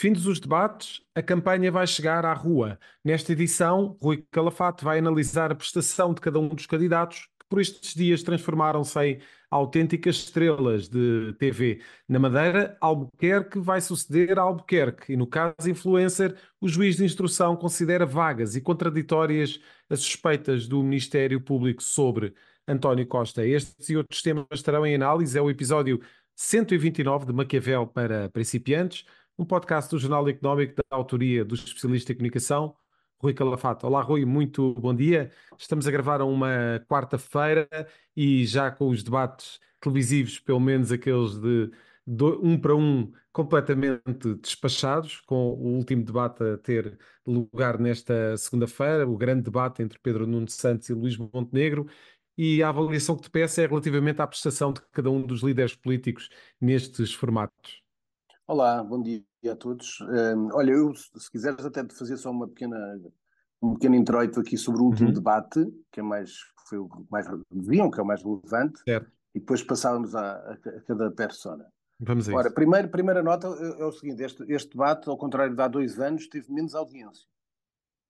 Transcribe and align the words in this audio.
Findos 0.00 0.26
os 0.26 0.40
debates, 0.40 1.02
a 1.14 1.22
campanha 1.22 1.70
vai 1.70 1.86
chegar 1.86 2.24
à 2.24 2.32
rua. 2.32 2.78
Nesta 3.04 3.32
edição, 3.32 3.98
Rui 4.00 4.24
Calafate 4.30 4.82
vai 4.82 4.98
analisar 4.98 5.52
a 5.52 5.54
prestação 5.54 6.14
de 6.14 6.22
cada 6.22 6.40
um 6.40 6.48
dos 6.48 6.64
candidatos 6.64 7.28
que 7.38 7.46
por 7.50 7.60
estes 7.60 7.94
dias 7.94 8.22
transformaram-se 8.22 8.98
em 8.98 9.20
autênticas 9.50 10.16
estrelas 10.16 10.88
de 10.88 11.34
TV. 11.38 11.82
Na 12.08 12.18
Madeira, 12.18 12.78
Albuquerque 12.80 13.58
vai 13.58 13.82
suceder 13.82 14.38
a 14.38 14.42
Albuquerque 14.42 15.12
e, 15.12 15.16
no 15.18 15.26
caso 15.26 15.68
influencer, 15.68 16.34
o 16.58 16.66
juiz 16.66 16.96
de 16.96 17.04
instrução 17.04 17.54
considera 17.54 18.06
vagas 18.06 18.56
e 18.56 18.62
contraditórias 18.62 19.60
as 19.90 20.00
suspeitas 20.00 20.66
do 20.66 20.82
Ministério 20.82 21.42
Público 21.42 21.82
sobre 21.82 22.32
António 22.66 23.06
Costa. 23.06 23.44
Estes 23.44 23.90
e 23.90 23.98
outros 23.98 24.22
temas 24.22 24.46
estarão 24.50 24.86
em 24.86 24.94
análise. 24.94 25.36
É 25.36 25.42
o 25.42 25.50
episódio 25.50 26.00
129 26.34 27.26
de 27.26 27.34
Maquiavel 27.34 27.86
para 27.86 28.30
principiantes 28.30 29.04
um 29.38 29.44
podcast 29.44 29.90
do 29.90 29.98
Jornal 29.98 30.28
Económico 30.28 30.74
da 30.76 30.96
autoria 30.96 31.44
do 31.44 31.54
especialista 31.54 32.12
em 32.12 32.16
comunicação, 32.16 32.74
Rui 33.18 33.34
Calafato. 33.34 33.86
Olá, 33.86 34.02
Rui, 34.02 34.24
muito 34.24 34.74
bom 34.74 34.94
dia. 34.94 35.30
Estamos 35.58 35.86
a 35.86 35.90
gravar 35.90 36.22
uma 36.22 36.84
quarta-feira 36.88 37.68
e 38.16 38.46
já 38.46 38.70
com 38.70 38.88
os 38.88 39.02
debates 39.02 39.60
televisivos, 39.80 40.38
pelo 40.38 40.60
menos 40.60 40.90
aqueles 40.92 41.38
de 41.38 41.70
um 42.42 42.58
para 42.58 42.74
um, 42.74 43.12
completamente 43.32 44.34
despachados, 44.34 45.20
com 45.20 45.50
o 45.50 45.76
último 45.76 46.04
debate 46.04 46.42
a 46.42 46.58
ter 46.58 46.98
lugar 47.26 47.78
nesta 47.78 48.36
segunda-feira, 48.36 49.08
o 49.08 49.16
grande 49.16 49.42
debate 49.42 49.82
entre 49.82 49.98
Pedro 49.98 50.26
Nuno 50.26 50.48
Santos 50.48 50.88
e 50.88 50.94
Luís 50.94 51.16
Montenegro. 51.16 51.86
E 52.36 52.62
a 52.62 52.70
avaliação 52.70 53.16
que 53.16 53.22
te 53.22 53.30
peço 53.30 53.60
é 53.60 53.66
relativamente 53.66 54.22
à 54.22 54.26
prestação 54.26 54.72
de 54.72 54.80
cada 54.92 55.10
um 55.10 55.20
dos 55.22 55.42
líderes 55.42 55.74
políticos 55.74 56.28
nestes 56.60 57.12
formatos. 57.12 57.82
Olá, 58.50 58.82
bom 58.82 59.00
dia 59.00 59.22
a 59.48 59.54
todos. 59.54 60.00
Um, 60.00 60.48
olha, 60.52 60.72
eu, 60.72 60.92
se 60.92 61.30
quiseres, 61.30 61.64
até 61.64 61.84
te 61.84 61.94
fazer 61.94 62.16
só 62.16 62.32
uma 62.32 62.48
pequena, 62.48 63.00
um 63.62 63.74
pequeno 63.74 63.94
introito 63.94 64.40
aqui 64.40 64.58
sobre 64.58 64.80
o 64.80 64.86
último 64.86 65.06
uhum. 65.06 65.14
debate, 65.14 65.64
que 65.92 66.00
é 66.00 66.02
mais, 66.02 66.32
foi 66.68 66.78
o 66.78 66.88
mais 67.08 67.26
deviam, 67.48 67.88
que 67.88 68.00
é 68.00 68.02
o 68.02 68.06
mais 68.06 68.24
relevante, 68.24 68.80
certo. 68.82 69.08
e 69.36 69.38
depois 69.38 69.62
passávamos 69.62 70.16
a, 70.16 70.32
a, 70.32 70.52
a 70.54 70.80
cada 70.80 71.12
persona. 71.12 71.64
Vamos 72.00 72.28
a 72.28 72.34
Ora, 72.34 72.48
isso. 72.48 72.54
Primeiro, 72.56 72.88
primeira 72.88 73.22
nota 73.22 73.46
é, 73.46 73.82
é 73.82 73.84
o 73.84 73.92
seguinte: 73.92 74.20
este, 74.20 74.42
este 74.52 74.70
debate, 74.70 75.08
ao 75.08 75.16
contrário 75.16 75.54
de 75.54 75.62
há 75.62 75.68
dois 75.68 76.00
anos, 76.00 76.26
teve 76.26 76.52
menos 76.52 76.74
audiência. 76.74 77.28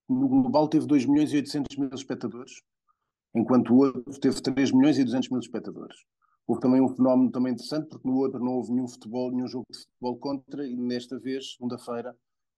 No 0.09 0.27
global 0.27 0.69
teve 0.69 0.87
2 0.87 1.05
milhões 1.05 1.35
e 1.35 1.37
800 1.37 1.77
mil 1.77 1.91
espectadores, 1.93 2.63
enquanto 3.35 3.75
o 3.75 3.81
outro 3.81 4.19
teve 4.19 4.41
3 4.41 4.73
milhões 4.73 4.97
e 4.97 5.05
200 5.05 5.29
mil 5.29 5.41
espectadores. 5.41 5.99
Houve 6.47 6.61
também 6.61 6.81
um 6.81 6.89
fenómeno 6.89 7.31
também 7.31 7.53
interessante, 7.53 7.89
porque 7.89 8.09
no 8.09 8.17
outro 8.17 8.43
não 8.45 8.55
houve 8.55 8.73
nenhum 8.73 8.89
futebol, 8.89 9.31
nenhum 9.31 9.47
jogo 9.47 9.67
de 9.71 9.79
futebol 9.79 10.17
contra, 10.19 10.67
e 10.67 10.77
nesta 10.77 11.19
vez, 11.19 11.53
segunda-feira, 11.53 12.17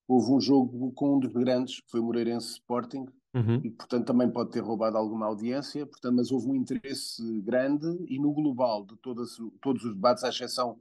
houve 0.09 0.33
um 0.33 0.41
jogo 0.41 0.93
com 0.93 1.17
um 1.17 1.19
dos 1.19 1.33
grandes, 1.33 1.81
que 1.81 1.91
foi 1.91 2.01
o 2.01 2.05
Moreirense 2.05 2.53
Sporting, 2.53 3.07
uhum. 3.35 3.61
e 3.63 3.71
portanto 3.71 4.07
também 4.07 4.31
pode 4.31 4.51
ter 4.51 4.61
roubado 4.61 4.97
alguma 4.97 5.27
audiência, 5.27 5.87
portanto, 5.87 6.17
mas 6.17 6.31
houve 6.31 6.49
um 6.49 6.55
interesse 6.55 7.23
grande, 7.43 7.87
e 8.09 8.19
no 8.19 8.33
global 8.33 8.85
de 8.85 8.97
todas, 8.97 9.37
todos 9.61 9.85
os 9.85 9.95
debates, 9.95 10.25
à 10.25 10.29
exceção 10.29 10.79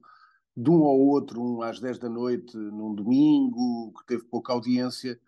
de 0.56 0.70
um 0.70 0.82
ou 0.82 1.08
outro, 1.08 1.42
um 1.42 1.62
às 1.62 1.80
10 1.80 2.00
da 2.00 2.10
noite, 2.10 2.58
num 2.58 2.94
domingo, 2.94 3.94
que 4.00 4.06
teve 4.06 4.24
pouca 4.26 4.54
audiência, 4.54 5.20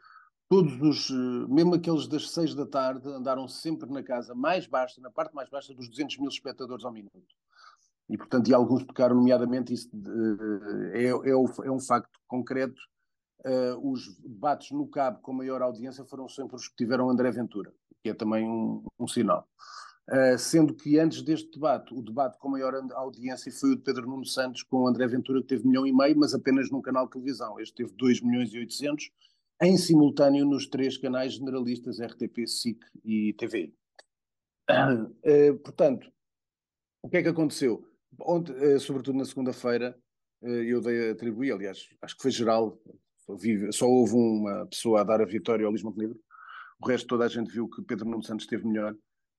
todos 0.49 0.81
os, 0.81 1.09
mesmo 1.49 1.75
aqueles 1.75 2.07
das 2.07 2.29
6 2.31 2.55
da 2.55 2.65
tarde, 2.65 3.07
andaram 3.07 3.47
sempre 3.47 3.89
na 3.89 4.03
casa 4.03 4.35
mais 4.35 4.67
baixa, 4.67 5.01
na 5.01 5.09
parte 5.09 5.33
mais 5.33 5.49
baixa 5.49 5.73
dos 5.73 5.89
200 5.89 6.17
mil 6.17 6.29
espectadores 6.29 6.83
ao 6.83 6.91
minuto 6.91 7.35
e, 8.13 8.17
portanto, 8.17 8.47
e 8.47 8.53
alguns 8.53 8.83
pecaram, 8.83 9.15
nomeadamente, 9.15 9.73
isso 9.73 9.89
é, 10.93 11.05
é, 11.05 11.31
é, 11.31 11.71
um 11.71 11.79
facto 11.79 12.19
concreto. 12.27 12.79
Uh, 13.43 13.91
os 13.91 14.15
debates 14.19 14.69
no 14.69 14.87
Cabo 14.87 15.19
com 15.19 15.33
maior 15.33 15.63
audiência 15.63 16.05
foram 16.05 16.29
sempre 16.29 16.55
os 16.55 16.67
que 16.67 16.75
tiveram 16.75 17.09
André 17.09 17.31
Ventura, 17.31 17.73
que 18.03 18.11
é 18.11 18.13
também 18.13 18.47
um, 18.47 18.85
um 18.99 19.07
sinal. 19.07 19.47
Uh, 20.07 20.37
sendo 20.37 20.75
que 20.75 20.99
antes 20.99 21.23
deste 21.23 21.51
debate, 21.51 21.91
o 21.91 22.03
debate 22.03 22.37
com 22.37 22.49
maior 22.49 22.75
audiência 22.93 23.51
foi 23.51 23.71
o 23.71 23.75
de 23.75 23.81
Pedro 23.81 24.07
Nuno 24.07 24.25
Santos 24.25 24.61
com 24.61 24.87
André 24.87 25.07
Ventura, 25.07 25.41
que 25.41 25.47
teve 25.47 25.67
milhão 25.67 25.87
e 25.87 25.91
meio, 25.91 26.15
mas 26.15 26.35
apenas 26.35 26.69
num 26.69 26.83
canal 26.83 27.05
de 27.05 27.13
televisão. 27.13 27.59
Este 27.59 27.73
teve 27.73 27.93
2 27.93 28.21
milhões 28.21 28.53
e 28.53 28.59
800, 28.59 29.09
em 29.63 29.75
simultâneo 29.75 30.45
nos 30.45 30.67
três 30.67 30.99
canais 30.99 31.33
generalistas 31.33 31.99
RTP, 31.99 32.45
SIC 32.45 32.79
e 33.03 33.33
TV. 33.33 33.73
Uh, 34.69 35.57
portanto, 35.63 36.09
o 37.01 37.09
que 37.09 37.17
é 37.17 37.23
que 37.23 37.29
aconteceu? 37.29 37.83
Ontem, 38.21 38.55
eh, 38.57 38.79
sobretudo 38.79 39.17
na 39.17 39.25
segunda-feira, 39.25 39.97
eh, 40.41 40.65
eu 40.65 40.81
dei 40.81 41.11
atribuí, 41.11 41.51
aliás, 41.51 41.87
acho 42.01 42.15
que 42.15 42.21
foi 42.21 42.31
geral, 42.31 42.79
só 43.71 43.87
houve 43.87 44.15
uma 44.15 44.67
pessoa 44.67 45.01
a 45.01 45.03
dar 45.03 45.21
a 45.21 45.25
vitória 45.25 45.65
ao 45.65 45.71
Luís 45.71 45.83
Montenegro, 45.83 46.19
o 46.81 46.87
resto 46.87 47.07
toda 47.07 47.25
a 47.25 47.29
gente 47.29 47.51
viu 47.51 47.69
que 47.69 47.81
Pedro 47.81 48.05
Nuno 48.05 48.23
Santos 48.23 48.45
esteve 48.45 48.67
melhor 48.67 48.95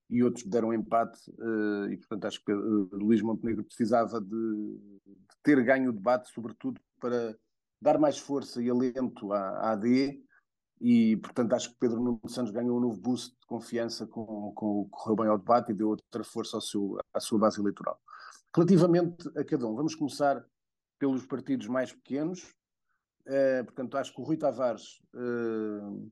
e 0.09 0.23
outros 0.23 0.45
deram 0.45 0.73
empate 0.73 1.19
eh, 1.29 1.93
e 1.93 1.97
portanto 1.97 2.25
acho 2.25 2.43
que 2.43 2.51
Luís 2.51 3.21
Montenegro 3.21 3.63
precisava 3.63 4.19
de, 4.19 4.27
de, 4.27 5.35
ter 5.43 5.63
ganho 5.63 5.89
o 5.89 5.93
debate, 5.93 6.31
sobretudo 6.31 6.79
para 6.99 7.37
dar 7.81 7.99
mais 7.99 8.17
força 8.17 8.61
e 8.61 8.69
alento 8.69 9.31
à, 9.31 9.39
à 9.39 9.71
AD 9.73 10.19
e 10.81 11.17
portanto 11.17 11.53
acho 11.53 11.71
que 11.71 11.77
Pedro 11.79 12.01
Nuno 12.01 12.19
Santos 12.27 12.51
ganhou 12.51 12.77
um 12.77 12.81
novo 12.81 12.99
boost 12.99 13.31
de 13.39 13.47
confiança 13.47 14.07
com, 14.07 14.51
com 14.55 14.81
o 14.81 14.89
correu 14.89 15.15
bem 15.15 15.27
ao 15.27 15.37
debate 15.37 15.71
e 15.71 15.75
deu 15.75 15.89
outra 15.89 16.23
força 16.23 16.57
ao 16.57 16.61
seu, 16.61 16.97
à 17.13 17.19
sua 17.19 17.39
base 17.39 17.59
eleitoral. 17.59 17.99
Relativamente 18.55 19.27
a 19.37 19.43
cada 19.43 19.67
um, 19.67 19.75
vamos 19.75 19.95
começar 19.95 20.45
pelos 20.97 21.25
partidos 21.25 21.67
mais 21.67 21.91
pequenos. 21.91 22.55
Uh, 23.27 23.65
portanto, 23.65 23.97
acho 23.97 24.13
que 24.13 24.21
o 24.21 24.23
Rui 24.23 24.37
Tavares 24.37 25.01
uh, 25.13 26.09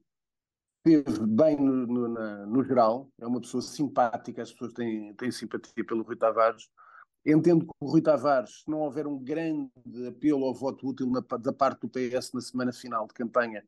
esteve 0.85 1.25
bem 1.25 1.55
no, 1.55 1.87
no, 1.87 2.07
na, 2.09 2.45
no, 2.45 2.61
geral, 2.63 3.09
é 3.21 3.25
uma 3.25 3.39
pessoa 3.39 3.61
simpática, 3.61 4.41
as 4.41 4.51
pessoas 4.51 4.73
têm, 4.73 5.13
têm 5.13 5.31
simpatia 5.31 5.85
pelo 5.85 6.03
Rui 6.03 6.17
Tavares. 6.17 6.69
Entendo 7.25 7.65
que 7.65 7.71
o 7.79 7.87
Rui 7.87 8.01
Tavares, 8.01 8.63
se 8.63 8.69
não 8.69 8.79
houver 8.79 9.07
um 9.07 9.17
grande 9.17 9.71
apelo 10.05 10.43
ao 10.43 10.53
voto 10.53 10.89
útil 10.89 11.09
na, 11.09 11.21
da 11.37 11.53
parte 11.53 11.81
do 11.81 11.89
PS 11.89 12.33
na 12.33 12.41
semana 12.41 12.73
final 12.73 13.07
de 13.07 13.13
campanha, 13.13 13.63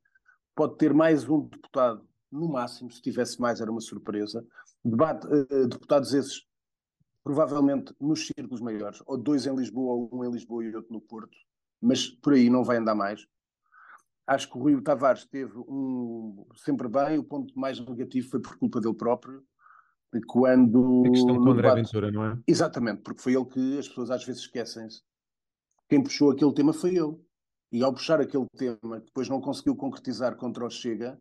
pode 0.53 0.75
ter 0.77 0.93
mais 0.93 1.23
um 1.29 1.47
deputado, 1.47 2.05
no 2.29 2.49
máximo, 2.49 2.91
se 2.91 3.01
tivesse 3.01 3.39
mais 3.39 3.61
era 3.61 3.71
uma 3.71 3.79
surpresa. 3.79 4.45
Debate, 4.83 5.25
uh, 5.27 5.67
deputados 5.69 6.13
esses 6.13 6.45
provavelmente 7.25 7.91
nos 7.99 8.27
círculos 8.27 8.61
maiores, 8.61 9.01
ou 9.07 9.17
dois 9.17 9.47
em 9.47 9.55
Lisboa, 9.55 9.95
ou 9.95 10.09
um 10.13 10.23
em 10.23 10.31
Lisboa 10.31 10.63
e 10.63 10.75
outro 10.75 10.93
no 10.93 11.01
Porto, 11.01 11.35
mas 11.81 12.07
por 12.07 12.33
aí 12.33 12.51
não 12.51 12.63
vai 12.63 12.77
andar 12.77 12.93
mais. 12.93 13.25
Acho 14.27 14.49
que 14.49 14.57
o 14.57 14.61
Rui 14.61 14.79
Tavares 14.81 15.25
teve 15.25 15.57
um 15.57 16.45
sempre 16.55 16.87
bem, 16.87 17.17
o 17.17 17.23
ponto 17.23 17.57
mais 17.59 17.79
negativo 17.79 18.29
foi 18.29 18.39
por 18.39 18.55
culpa 18.57 18.79
dele 18.79 18.93
próprio, 18.93 19.43
quando... 20.27 21.03
A 21.05 21.09
questão 21.09 21.43
do 21.43 21.51
André 21.51 21.75
Ventura, 21.75 22.11
não 22.11 22.25
é? 22.25 22.39
Exatamente, 22.47 23.01
porque 23.01 23.21
foi 23.21 23.33
ele 23.33 23.45
que 23.45 23.79
as 23.79 23.87
pessoas 23.87 24.11
às 24.11 24.23
vezes 24.23 24.43
esquecem-se. 24.43 25.01
Quem 25.89 26.01
puxou 26.01 26.31
aquele 26.31 26.53
tema 26.53 26.71
foi 26.71 26.95
ele. 26.95 27.19
E 27.71 27.83
ao 27.83 27.91
puxar 27.91 28.21
aquele 28.21 28.45
tema, 28.55 29.01
depois 29.01 29.27
não 29.27 29.41
conseguiu 29.41 29.75
concretizar 29.75 30.37
contra 30.37 30.65
o 30.65 30.69
Chega, 30.69 31.19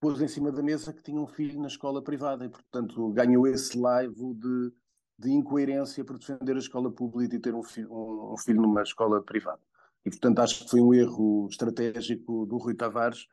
pôs 0.00 0.20
em 0.20 0.26
cima 0.26 0.50
da 0.50 0.62
mesa 0.62 0.92
que 0.92 1.02
tinha 1.02 1.20
um 1.20 1.26
filho 1.26 1.60
na 1.60 1.68
escola 1.68 2.02
privada 2.02 2.44
e, 2.44 2.48
portanto, 2.48 3.12
ganhou 3.12 3.46
esse 3.46 3.78
live 3.78 4.34
de 4.34 4.72
de 5.18 5.32
incoerência 5.32 6.04
por 6.04 6.18
defender 6.18 6.54
a 6.54 6.60
escola 6.60 6.90
pública 6.90 7.34
e 7.34 7.40
ter 7.40 7.54
um 7.54 7.62
filho, 7.62 7.92
um, 7.92 8.34
um 8.34 8.36
filho 8.36 8.62
numa 8.62 8.82
escola 8.82 9.20
privada. 9.22 9.60
E, 10.04 10.10
portanto, 10.10 10.38
acho 10.38 10.64
que 10.64 10.70
foi 10.70 10.80
um 10.80 10.94
erro 10.94 11.48
estratégico 11.50 12.46
do 12.46 12.56
Rui 12.56 12.74
Tavares, 12.74 13.24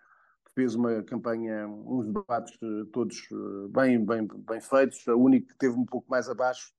que 0.45 0.53
fez 0.55 0.73
uma 0.73 1.03
campanha, 1.03 1.67
uns 1.67 2.07
debates 2.07 2.57
eh, 2.61 2.89
todos 2.91 3.17
eh, 3.31 3.67
bem, 3.69 4.03
bem, 4.03 4.27
bem 4.27 4.59
feitos. 4.59 5.07
A 5.07 5.15
única 5.15 5.47
que 5.47 5.57
teve 5.57 5.75
um 5.75 5.85
pouco 5.85 6.09
mais 6.09 6.27
abaixo, 6.27 6.73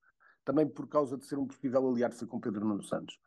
também 0.45 0.67
por 0.67 0.89
causa 0.89 1.17
de 1.17 1.25
ser 1.25 1.39
um 1.39 1.47
possível 1.47 1.89
aliado, 1.89 2.15
foi 2.17 2.27
com 2.27 2.41
Pedro 2.41 2.67
Nuno 2.67 2.83
Santos. 2.83 3.19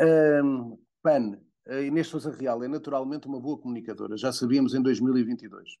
Um, 0.00 0.78
PAN, 1.02 1.38
a 1.68 1.80
Inês 1.80 2.06
Sousa 2.06 2.30
Real 2.30 2.62
é 2.64 2.68
naturalmente 2.68 3.26
uma 3.26 3.38
boa 3.38 3.58
comunicadora, 3.58 4.16
já 4.16 4.32
sabíamos 4.32 4.74
em 4.74 4.82
2022. 4.82 5.78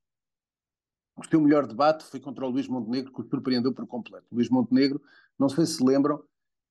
O 1.16 1.24
seu 1.24 1.40
melhor 1.40 1.66
debate 1.66 2.04
foi 2.04 2.20
contra 2.20 2.46
o 2.46 2.50
Luís 2.50 2.68
Montenegro, 2.68 3.12
que 3.12 3.20
o 3.20 3.28
surpreendeu 3.28 3.72
por 3.72 3.86
completo. 3.86 4.26
Luís 4.32 4.48
Montenegro, 4.48 5.00
não 5.38 5.48
sei 5.48 5.66
se 5.66 5.82
lembram, 5.84 6.22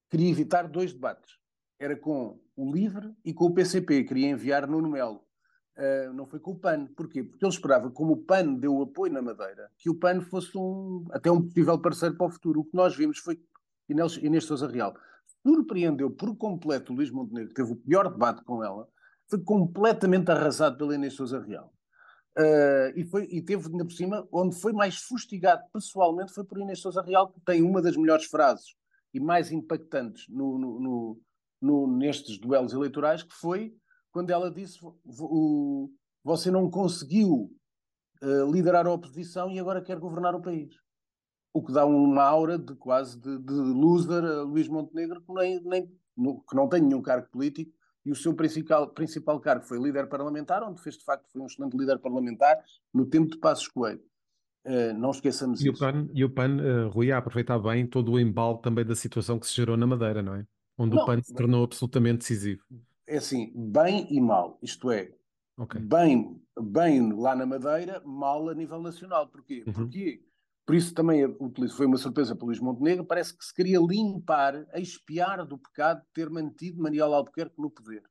queria 0.09 0.29
evitar 0.29 0.67
dois 0.67 0.93
debates. 0.93 1.37
Era 1.79 1.95
com 1.95 2.39
o 2.55 2.71
LIVRE 2.71 3.13
e 3.25 3.33
com 3.33 3.45
o 3.45 3.53
PCP. 3.53 4.03
Queria 4.03 4.29
enviar 4.29 4.67
Nuno 4.67 4.89
Melo. 4.89 5.23
Uh, 5.77 6.13
não 6.13 6.27
foi 6.27 6.39
com 6.39 6.51
o 6.51 6.59
PAN. 6.59 6.85
Porquê? 6.95 7.23
Porque 7.23 7.43
ele 7.43 7.53
esperava, 7.53 7.89
como 7.89 8.13
o 8.13 8.17
PAN 8.17 8.53
deu 8.53 8.81
apoio 8.81 9.11
na 9.11 9.21
Madeira, 9.21 9.71
que 9.77 9.89
o 9.89 9.95
PAN 9.95 10.21
fosse 10.21 10.55
um, 10.57 11.05
até 11.11 11.31
um 11.31 11.41
possível 11.41 11.79
parceiro 11.79 12.15
para 12.15 12.27
o 12.27 12.29
futuro. 12.29 12.59
O 12.59 12.65
que 12.65 12.75
nós 12.75 12.95
vimos 12.95 13.17
foi 13.17 13.41
Inês, 13.89 14.17
Inês 14.17 14.45
Sousa 14.45 14.67
Real 14.67 14.93
surpreendeu 15.45 16.09
por 16.09 16.35
completo 16.35 16.93
o 16.93 16.95
Luís 16.95 17.09
Montenegro, 17.09 17.49
que 17.49 17.55
teve 17.55 17.71
o 17.71 17.75
pior 17.75 18.09
debate 18.09 18.43
com 18.43 18.63
ela, 18.63 18.87
foi 19.27 19.39
completamente 19.39 20.29
arrasado 20.29 20.77
pela 20.77 20.95
Inês 20.95 21.13
Sousa 21.13 21.39
Real. 21.39 21.73
Uh, 22.37 22.95
e, 22.95 23.03
foi, 23.03 23.27
e 23.29 23.41
teve 23.41 23.67
ainda 23.67 23.83
por 23.83 23.91
cima, 23.91 24.27
onde 24.31 24.55
foi 24.55 24.71
mais 24.71 24.95
fustigado 24.95 25.63
pessoalmente 25.73 26.31
foi 26.31 26.45
por 26.45 26.57
Inês 26.59 26.79
Sousa 26.79 27.01
Real, 27.01 27.29
que 27.29 27.41
tem 27.41 27.61
uma 27.61 27.81
das 27.81 27.97
melhores 27.97 28.25
frases 28.25 28.73
e 29.13 29.19
mais 29.19 29.51
impactantes 29.51 30.29
no, 30.29 30.57
no, 30.57 31.19
no, 31.61 31.87
nestes 31.87 32.39
duelos 32.39 32.71
eleitorais, 32.71 33.21
que 33.21 33.33
foi 33.33 33.75
quando 34.13 34.29
ela 34.29 34.49
disse 34.49 34.79
o, 34.81 35.91
você 36.23 36.49
não 36.49 36.69
conseguiu 36.69 37.51
uh, 38.21 38.51
liderar 38.51 38.87
a 38.87 38.93
oposição 38.93 39.51
e 39.51 39.59
agora 39.59 39.81
quer 39.81 39.97
governar 39.99 40.33
o 40.33 40.41
país. 40.41 40.73
O 41.53 41.61
que 41.61 41.73
dá 41.73 41.85
uma 41.85 42.23
aura 42.23 42.57
de 42.57 42.75
quase 42.75 43.19
de, 43.19 43.39
de 43.39 43.53
loser 43.53 44.23
a 44.23 44.43
Luís 44.43 44.69
Montenegro, 44.69 45.21
que, 45.21 45.33
nem, 45.33 45.61
nem, 45.63 45.87
que 45.87 46.55
não 46.55 46.69
tem 46.69 46.81
nenhum 46.81 47.01
cargo 47.01 47.27
político, 47.29 47.73
e 48.05 48.11
o 48.11 48.15
seu 48.15 48.33
principal, 48.33 48.87
principal 48.87 49.39
cargo 49.39 49.65
foi 49.65 49.79
líder 49.79 50.07
parlamentar, 50.07 50.63
onde 50.63 50.81
fez 50.81 50.97
de 50.97 51.03
facto 51.03 51.27
foi 51.31 51.41
um 51.41 51.45
excelente 51.45 51.77
líder 51.77 51.99
parlamentar 51.99 52.57
no 52.93 53.05
tempo 53.05 53.31
de 53.31 53.37
Passos 53.37 53.67
Coelho. 53.67 54.01
Uh, 54.65 54.93
não 54.95 55.11
esqueçamos 55.11 55.59
e 55.61 55.69
isso. 55.69 55.75
O 55.75 55.79
PAN, 55.79 56.07
e 56.13 56.23
o 56.23 56.29
PAN, 56.29 56.57
uh, 56.57 56.89
Rui, 56.89 57.11
a 57.11 57.17
aproveitar 57.17 57.57
bem 57.59 57.87
todo 57.87 58.11
o 58.11 58.19
embalo 58.19 58.57
também 58.59 58.85
da 58.85 58.95
situação 58.95 59.39
que 59.39 59.47
se 59.47 59.55
gerou 59.55 59.75
na 59.75 59.87
Madeira, 59.87 60.21
não 60.21 60.35
é? 60.35 60.45
Onde 60.77 60.95
não, 60.95 61.03
o 61.03 61.05
PAN 61.05 61.21
se 61.21 61.33
tornou 61.33 61.63
absolutamente 61.63 62.19
decisivo. 62.19 62.63
É 63.07 63.17
assim, 63.17 63.51
bem 63.55 64.07
e 64.09 64.21
mal. 64.21 64.59
Isto 64.61 64.91
é, 64.91 65.11
okay. 65.57 65.81
bem, 65.81 66.39
bem 66.59 67.11
lá 67.11 67.35
na 67.35 67.45
Madeira, 67.45 68.01
mal 68.05 68.49
a 68.49 68.53
nível 68.53 68.79
nacional. 68.79 69.27
Porquê? 69.27 69.63
Uhum. 69.65 69.73
Porquê? 69.73 70.23
Por 70.65 70.75
isso 70.75 70.93
também 70.93 71.25
foi 71.75 71.85
uma 71.85 71.97
surpresa 71.97 72.35
para 72.35 72.45
Luís 72.45 72.59
Montenegro. 72.59 73.05
Parece 73.05 73.35
que 73.37 73.43
se 73.43 73.53
queria 73.53 73.79
limpar, 73.79 74.65
expiar 74.75 75.45
do 75.45 75.57
pecado 75.57 76.01
de 76.01 76.07
ter 76.13 76.29
mantido 76.29 76.81
Manuel 76.81 77.13
Albuquerque 77.13 77.59
no 77.59 77.69
poder 77.69 78.03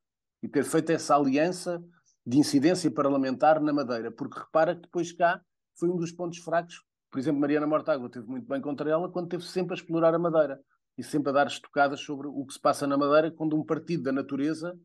e 0.43 0.49
ter 0.49 0.65
feito 0.65 0.91
essa 0.91 1.17
aliança 1.17 1.83
de 2.27 2.39
incidência 2.39 2.91
parlamentar 2.91 3.61
na 3.61 3.73
Madeira. 3.73 4.11
Porque 4.11 4.39
repara 4.39 4.75
que 4.75 4.83
depois 4.83 5.13
cá 5.13 5.41
foi 5.79 5.89
um 5.89 5.97
dos 5.97 6.13
pontos 6.13 6.39
fracos. 6.39 6.83
Por 7.11 7.19
exemplo, 7.19 7.41
Mariana 7.41 7.67
Mortágua 7.67 8.11
teve 8.11 8.27
muito 8.27 8.47
bem 8.47 8.61
contra 8.61 8.89
ela 8.91 9.11
quando 9.11 9.29
teve 9.29 9.45
sempre 9.45 9.75
a 9.75 9.77
explorar 9.77 10.15
a 10.15 10.19
Madeira 10.19 10.61
e 10.97 11.03
sempre 11.03 11.31
a 11.31 11.33
dar 11.33 11.47
estocadas 11.47 12.01
sobre 12.01 12.29
o 12.29 12.45
que 12.45 12.53
se 12.53 12.61
passa 12.61 12.87
na 12.87 12.97
Madeira, 12.97 13.31
quando 13.31 13.57
um 13.57 13.65
partido 13.65 14.05
da 14.05 14.13
natureza 14.13 14.79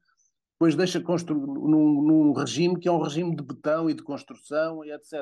depois 0.53 0.73
deixa 0.73 1.01
construir 1.01 1.45
num, 1.45 2.01
num, 2.01 2.31
regime 2.31 2.79
que 2.79 2.87
é 2.87 2.91
um 2.91 3.01
regime 3.01 3.35
de 3.35 3.43
betão 3.43 3.89
e 3.89 3.93
de 3.93 4.01
construção 4.01 4.85
e 4.85 4.91
etc. 4.91 5.13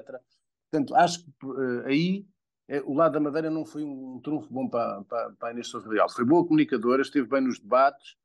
Portanto, 0.74 0.96
acho 0.96 1.24
que 1.24 1.46
uh, 1.46 1.86
aí 1.86 2.26
é, 2.68 2.82
o 2.82 2.94
lado 2.96 3.14
da 3.14 3.20
Madeira 3.20 3.52
não 3.52 3.64
foi 3.64 3.84
um, 3.84 4.16
um 4.16 4.20
trunfo 4.20 4.52
bom 4.52 4.68
para, 4.68 5.04
para, 5.04 5.32
para 5.34 5.50
a 5.50 5.52
Inês 5.52 5.68
Sousa 5.68 5.88
Real. 5.88 6.10
Foi 6.10 6.26
boa 6.26 6.44
comunicadora, 6.44 7.04
esteve 7.04 7.28
bem 7.28 7.42
nos 7.42 7.60
debates 7.60 8.16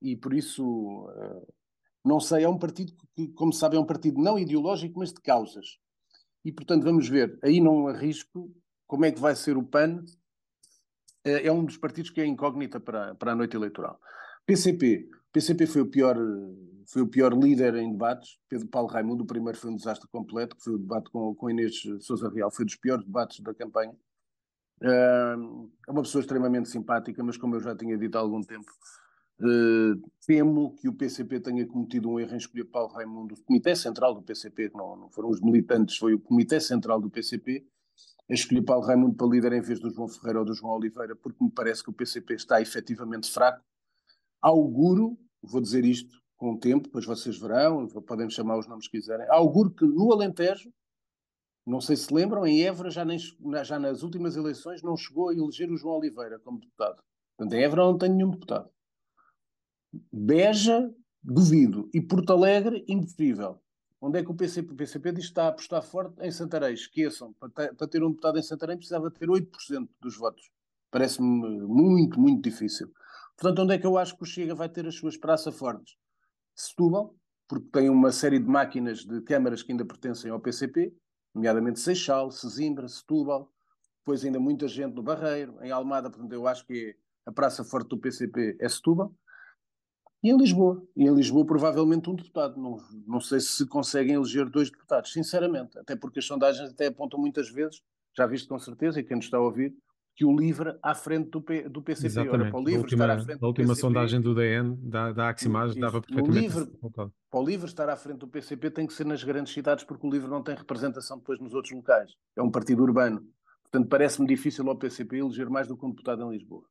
e 0.00 0.16
por 0.16 0.32
isso, 0.32 0.64
uh, 0.64 1.46
não 2.02 2.18
sei, 2.18 2.44
é 2.44 2.48
um 2.48 2.58
partido 2.58 2.94
que, 3.14 3.28
como 3.28 3.52
sabe, 3.52 3.76
é 3.76 3.78
um 3.78 3.84
partido 3.84 4.18
não 4.18 4.38
ideológico, 4.38 4.98
mas 4.98 5.12
de 5.12 5.20
causas. 5.20 5.78
E, 6.42 6.50
portanto, 6.50 6.84
vamos 6.84 7.06
ver. 7.06 7.38
Aí 7.44 7.60
não 7.60 7.86
arrisco 7.86 8.50
como 8.86 9.04
é 9.04 9.12
que 9.12 9.20
vai 9.20 9.36
ser 9.36 9.58
o 9.58 9.62
PAN. 9.62 10.02
Uh, 11.26 11.44
é 11.44 11.52
um 11.52 11.66
dos 11.66 11.76
partidos 11.76 12.10
que 12.10 12.22
é 12.22 12.24
incógnita 12.24 12.80
para, 12.80 13.14
para 13.14 13.32
a 13.32 13.36
noite 13.36 13.54
eleitoral. 13.58 14.00
PCP. 14.46 15.06
PCP 15.30 15.66
foi 15.66 15.82
o 15.82 15.90
pior 15.90 16.16
foi 16.90 17.02
o 17.02 17.06
pior 17.06 17.32
líder 17.32 17.76
em 17.76 17.92
debates. 17.92 18.38
Pedro 18.48 18.66
Paulo 18.66 18.88
Raimundo, 18.88 19.22
o 19.22 19.26
primeiro 19.26 19.56
foi 19.56 19.70
um 19.70 19.76
desastre 19.76 20.08
completo, 20.08 20.56
que 20.56 20.62
foi 20.62 20.74
o 20.74 20.78
debate 20.78 21.08
com, 21.10 21.34
com 21.34 21.48
Inês 21.48 21.80
Souza 22.00 22.28
Real, 22.28 22.50
foi 22.50 22.64
dos 22.64 22.74
piores 22.76 23.04
debates 23.04 23.40
da 23.40 23.54
campanha. 23.54 23.94
É 24.82 25.36
uma 25.88 26.02
pessoa 26.02 26.20
extremamente 26.20 26.68
simpática, 26.68 27.22
mas 27.22 27.36
como 27.36 27.54
eu 27.54 27.60
já 27.60 27.76
tinha 27.76 27.96
dito 27.96 28.16
há 28.16 28.20
algum 28.20 28.40
tempo, 28.40 28.70
uh, 29.40 30.10
temo 30.26 30.74
que 30.76 30.88
o 30.88 30.92
PCP 30.92 31.38
tenha 31.38 31.64
cometido 31.66 32.10
um 32.10 32.18
erro 32.18 32.34
em 32.34 32.38
escolher 32.38 32.64
Paulo 32.64 32.92
Raimundo, 32.92 33.34
o 33.34 33.44
Comitê 33.44 33.76
Central 33.76 34.14
do 34.14 34.22
PCP, 34.22 34.70
que 34.70 34.76
não, 34.76 34.96
não 34.96 35.10
foram 35.10 35.28
os 35.28 35.40
militantes, 35.40 35.96
foi 35.96 36.14
o 36.14 36.18
Comitê 36.18 36.58
Central 36.60 37.00
do 37.00 37.10
PCP, 37.10 37.64
a 38.28 38.34
escolher 38.34 38.62
Paulo 38.62 38.84
Raimundo 38.84 39.14
para 39.14 39.26
líder 39.28 39.52
em 39.52 39.60
vez 39.60 39.78
do 39.78 39.90
João 39.90 40.08
Ferreira 40.08 40.40
ou 40.40 40.44
do 40.44 40.54
João 40.54 40.74
Oliveira, 40.74 41.14
porque 41.14 41.44
me 41.44 41.50
parece 41.50 41.84
que 41.84 41.90
o 41.90 41.92
PCP 41.92 42.34
está 42.34 42.60
efetivamente 42.60 43.30
fraco 43.30 43.62
auguro, 44.42 45.18
vou 45.42 45.60
dizer 45.60 45.84
isto 45.84 46.19
com 46.40 46.52
o 46.54 46.58
tempo, 46.58 46.84
depois 46.84 47.04
vocês 47.04 47.36
verão, 47.36 47.86
podem 47.86 48.30
chamar 48.30 48.58
os 48.58 48.66
nomes 48.66 48.88
que 48.88 48.96
quiserem, 48.96 49.26
auguro 49.28 49.70
que 49.70 49.84
no 49.84 50.10
Alentejo, 50.10 50.72
não 51.66 51.82
sei 51.82 51.96
se 51.96 52.12
lembram, 52.14 52.46
em 52.46 52.62
Évora, 52.62 52.90
já, 52.90 53.04
nem, 53.04 53.18
já 53.18 53.78
nas 53.78 54.02
últimas 54.02 54.36
eleições, 54.36 54.82
não 54.82 54.96
chegou 54.96 55.28
a 55.28 55.34
eleger 55.34 55.70
o 55.70 55.76
João 55.76 55.98
Oliveira 55.98 56.38
como 56.38 56.58
deputado. 56.58 57.02
Portanto, 57.36 57.52
em 57.52 57.62
Évora 57.62 57.82
não 57.82 57.98
tem 57.98 58.08
nenhum 58.08 58.30
deputado. 58.30 58.70
Beja, 60.10 60.90
duvido. 61.22 61.90
E 61.92 62.00
Porto 62.00 62.32
Alegre, 62.32 62.86
impossível. 62.88 63.60
Onde 64.00 64.20
é 64.20 64.24
que 64.24 64.30
o 64.30 64.34
PCP, 64.34 64.72
o 64.72 64.76
PCP 64.76 65.12
diz 65.12 65.24
que 65.24 65.30
está 65.32 65.44
a 65.44 65.48
apostar 65.48 65.82
forte 65.82 66.22
em 66.22 66.30
Santarém? 66.30 66.72
Esqueçam, 66.72 67.34
para 67.34 67.86
ter, 67.86 68.02
um 68.02 68.08
deputado 68.08 68.38
em 68.38 68.42
Santarém 68.42 68.78
precisava 68.78 69.10
ter 69.10 69.28
8% 69.28 69.86
dos 70.00 70.16
votos. 70.16 70.50
Parece-me 70.90 71.60
muito, 71.66 72.18
muito 72.18 72.42
difícil. 72.42 72.90
Portanto, 73.36 73.62
onde 73.62 73.74
é 73.74 73.78
que 73.78 73.86
eu 73.86 73.98
acho 73.98 74.16
que 74.16 74.22
o 74.22 74.26
Chega 74.26 74.54
vai 74.54 74.70
ter 74.70 74.86
as 74.86 74.94
suas 74.94 75.18
praças 75.18 75.54
fortes? 75.54 76.00
Setúbal, 76.54 77.14
porque 77.48 77.66
tem 77.72 77.88
uma 77.88 78.12
série 78.12 78.38
de 78.38 78.46
máquinas 78.46 79.04
de 79.04 79.20
câmaras 79.22 79.62
que 79.62 79.72
ainda 79.72 79.84
pertencem 79.84 80.30
ao 80.30 80.40
PCP, 80.40 80.94
nomeadamente 81.34 81.80
Seixal, 81.80 82.30
Sesimbra, 82.30 82.88
Setúbal, 82.88 83.50
depois 83.98 84.24
ainda 84.24 84.38
muita 84.38 84.68
gente 84.68 84.94
no 84.94 85.02
Barreiro, 85.02 85.58
em 85.62 85.70
Almada, 85.70 86.10
portanto 86.10 86.32
eu 86.32 86.46
acho 86.46 86.66
que 86.66 86.96
a 87.26 87.32
praça 87.32 87.62
forte 87.64 87.88
do 87.88 87.98
PCP 87.98 88.56
é 88.60 88.68
Setúbal, 88.68 89.14
e 90.22 90.30
em 90.30 90.36
Lisboa. 90.36 90.86
E 90.94 91.04
em 91.04 91.14
Lisboa 91.14 91.46
provavelmente 91.46 92.10
um 92.10 92.14
deputado. 92.14 92.60
Não, 92.60 92.76
não 93.06 93.20
sei 93.20 93.40
se 93.40 93.66
conseguem 93.66 94.14
eleger 94.14 94.48
dois 94.48 94.70
deputados, 94.70 95.12
sinceramente, 95.12 95.78
até 95.78 95.96
porque 95.96 96.18
as 96.18 96.26
sondagens 96.26 96.70
até 96.70 96.86
apontam 96.86 97.18
muitas 97.18 97.48
vezes, 97.50 97.82
já 98.16 98.26
visto 98.26 98.48
com 98.48 98.58
certeza, 98.58 99.00
e 99.00 99.04
quem 99.04 99.16
nos 99.16 99.26
está 99.26 99.38
a 99.38 99.40
ouvir, 99.40 99.74
que 100.20 100.24
o 100.26 100.36
LIVRE 100.36 100.76
à 100.82 100.94
frente 100.94 101.30
do, 101.30 101.40
P, 101.40 101.66
do 101.66 101.80
PCP. 101.80 102.08
Exatamente. 102.08 102.42
Ora, 102.42 102.50
para 102.50 102.60
o 102.60 102.62
LIVRE 102.62 102.82
última, 102.82 103.04
estar 103.04 103.16
à 103.16 103.24
frente 103.24 103.42
a 103.42 103.46
última 103.46 103.68
PCP, 103.68 103.80
sondagem 103.80 104.20
do 104.20 104.34
DN, 104.34 104.76
da, 104.82 105.12
da 105.12 105.30
Aximage, 105.30 105.80
dava 105.80 106.02
perfeitamente... 106.02 106.58
LIVRE, 106.58 106.70
para 107.30 107.40
o 107.40 107.42
LIVRE 107.42 107.66
estar 107.66 107.88
à 107.88 107.96
frente 107.96 108.18
do 108.18 108.28
PCP 108.28 108.70
tem 108.70 108.86
que 108.86 108.92
ser 108.92 109.06
nas 109.06 109.24
grandes 109.24 109.50
cidades, 109.50 109.82
porque 109.82 110.06
o 110.06 110.10
LIVRE 110.10 110.28
não 110.28 110.42
tem 110.42 110.54
representação 110.54 111.16
depois 111.16 111.40
nos 111.40 111.54
outros 111.54 111.72
locais. 111.72 112.12
É 112.36 112.42
um 112.42 112.50
partido 112.50 112.82
urbano. 112.82 113.26
Portanto, 113.62 113.88
parece-me 113.88 114.28
difícil 114.28 114.68
ao 114.68 114.76
PCP 114.76 115.16
eleger 115.16 115.48
mais 115.48 115.66
do 115.66 115.74
que 115.74 115.86
um 115.86 115.90
deputado 115.90 116.22
em 116.24 116.36
Lisboa. 116.36 116.64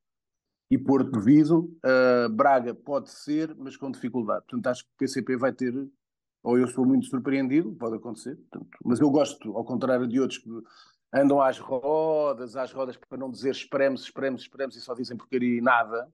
E 0.70 0.78
Porto 0.78 1.10
devido, 1.10 1.76
uh, 1.84 2.30
Braga 2.30 2.76
pode 2.76 3.10
ser, 3.10 3.56
mas 3.58 3.76
com 3.76 3.90
dificuldade. 3.90 4.46
Portanto, 4.48 4.68
acho 4.68 4.84
que 4.84 4.92
o 4.92 4.98
PCP 5.00 5.38
vai 5.38 5.54
ter, 5.54 5.74
ou 6.44 6.56
eu 6.56 6.68
sou 6.68 6.86
muito 6.86 7.08
surpreendido, 7.08 7.72
pode 7.72 7.96
acontecer, 7.96 8.36
portanto, 8.36 8.70
mas 8.86 9.00
eu 9.00 9.10
gosto, 9.10 9.58
ao 9.58 9.66
contrário 9.66 10.08
de 10.08 10.20
outros 10.20 10.38
que 10.38 10.50
andam 11.14 11.42
às 11.42 11.58
rodas, 11.58 12.56
às 12.56 12.72
rodas 12.72 12.98
para 12.98 13.18
não 13.18 13.30
dizer 13.30 13.52
esperemos, 13.52 14.02
esperemos, 14.04 14.42
esperemos 14.42 14.76
e 14.76 14.82
só 14.82 14.94
dizem 14.94 15.18
porcaria 15.18 15.58
e 15.58 15.62
nada. 15.62 16.12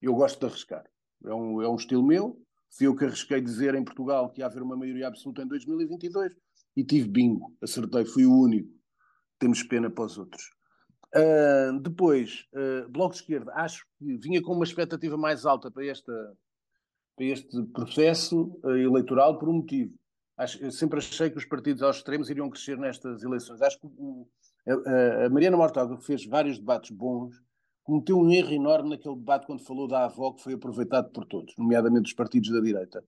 Eu 0.00 0.14
gosto 0.14 0.40
de 0.40 0.46
arriscar. 0.46 0.84
É 1.24 1.34
um, 1.34 1.62
é 1.62 1.68
um 1.68 1.76
estilo 1.76 2.02
meu. 2.02 2.40
Fui 2.70 2.86
eu 2.86 2.94
que 2.94 3.04
arrisquei 3.04 3.40
dizer 3.40 3.74
em 3.74 3.84
Portugal 3.84 4.30
que 4.30 4.40
ia 4.40 4.46
haver 4.46 4.62
uma 4.62 4.76
maioria 4.76 5.08
absoluta 5.08 5.42
em 5.42 5.48
2022 5.48 6.34
e 6.76 6.84
tive 6.84 7.08
bingo, 7.08 7.54
acertei, 7.60 8.04
fui 8.04 8.24
o 8.24 8.32
único. 8.32 8.70
Temos 9.38 9.62
pena 9.62 9.90
para 9.90 10.04
os 10.04 10.16
outros. 10.16 10.50
Uh, 11.14 11.80
depois, 11.80 12.46
uh, 12.54 12.88
Bloco 12.88 13.14
de 13.14 13.20
Esquerda, 13.20 13.52
acho 13.56 13.84
que 13.98 14.16
vinha 14.18 14.40
com 14.40 14.52
uma 14.52 14.64
expectativa 14.64 15.16
mais 15.16 15.44
alta 15.44 15.68
para, 15.70 15.84
esta, 15.84 16.12
para 17.16 17.26
este 17.26 17.64
processo 17.66 18.56
uh, 18.62 18.76
eleitoral 18.76 19.36
por 19.36 19.48
um 19.48 19.54
motivo 19.54 19.92
acho, 20.40 20.62
eu 20.62 20.70
sempre 20.70 20.98
achei 20.98 21.30
que 21.30 21.36
os 21.36 21.44
partidos 21.44 21.82
aos 21.82 21.96
extremos 21.96 22.30
iriam 22.30 22.48
crescer 22.48 22.78
nestas 22.78 23.22
eleições. 23.22 23.60
Acho 23.60 23.78
que 23.78 23.86
o, 23.86 24.26
a, 24.66 25.26
a, 25.26 25.30
Mariana 25.30 25.56
Mortágua 25.56 25.98
fez 25.98 26.24
vários 26.24 26.58
debates 26.58 26.90
bons, 26.90 27.40
cometeu 27.84 28.18
um 28.18 28.30
erro 28.30 28.52
enorme 28.52 28.90
naquele 28.90 29.16
debate 29.16 29.46
quando 29.46 29.64
falou 29.64 29.86
da 29.86 30.04
avó, 30.04 30.32
que 30.32 30.42
foi 30.42 30.54
aproveitado 30.54 31.10
por 31.10 31.26
todos, 31.26 31.54
nomeadamente 31.58 32.08
os 32.08 32.14
partidos 32.14 32.50
da 32.50 32.60
direita. 32.60 33.04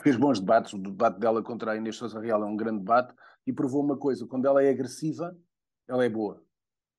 Fez 0.00 0.16
bons 0.16 0.38
debates, 0.38 0.72
o 0.72 0.78
debate 0.78 1.18
dela 1.18 1.42
contra 1.42 1.72
a 1.72 1.76
Inês 1.76 1.96
Sousa 1.96 2.20
Real 2.20 2.42
é 2.42 2.46
um 2.46 2.56
grande 2.56 2.78
debate, 2.78 3.14
e 3.46 3.52
provou 3.52 3.82
uma 3.82 3.96
coisa, 3.96 4.26
quando 4.26 4.46
ela 4.46 4.62
é 4.62 4.70
agressiva, 4.70 5.36
ela 5.88 6.04
é 6.04 6.08
boa. 6.08 6.42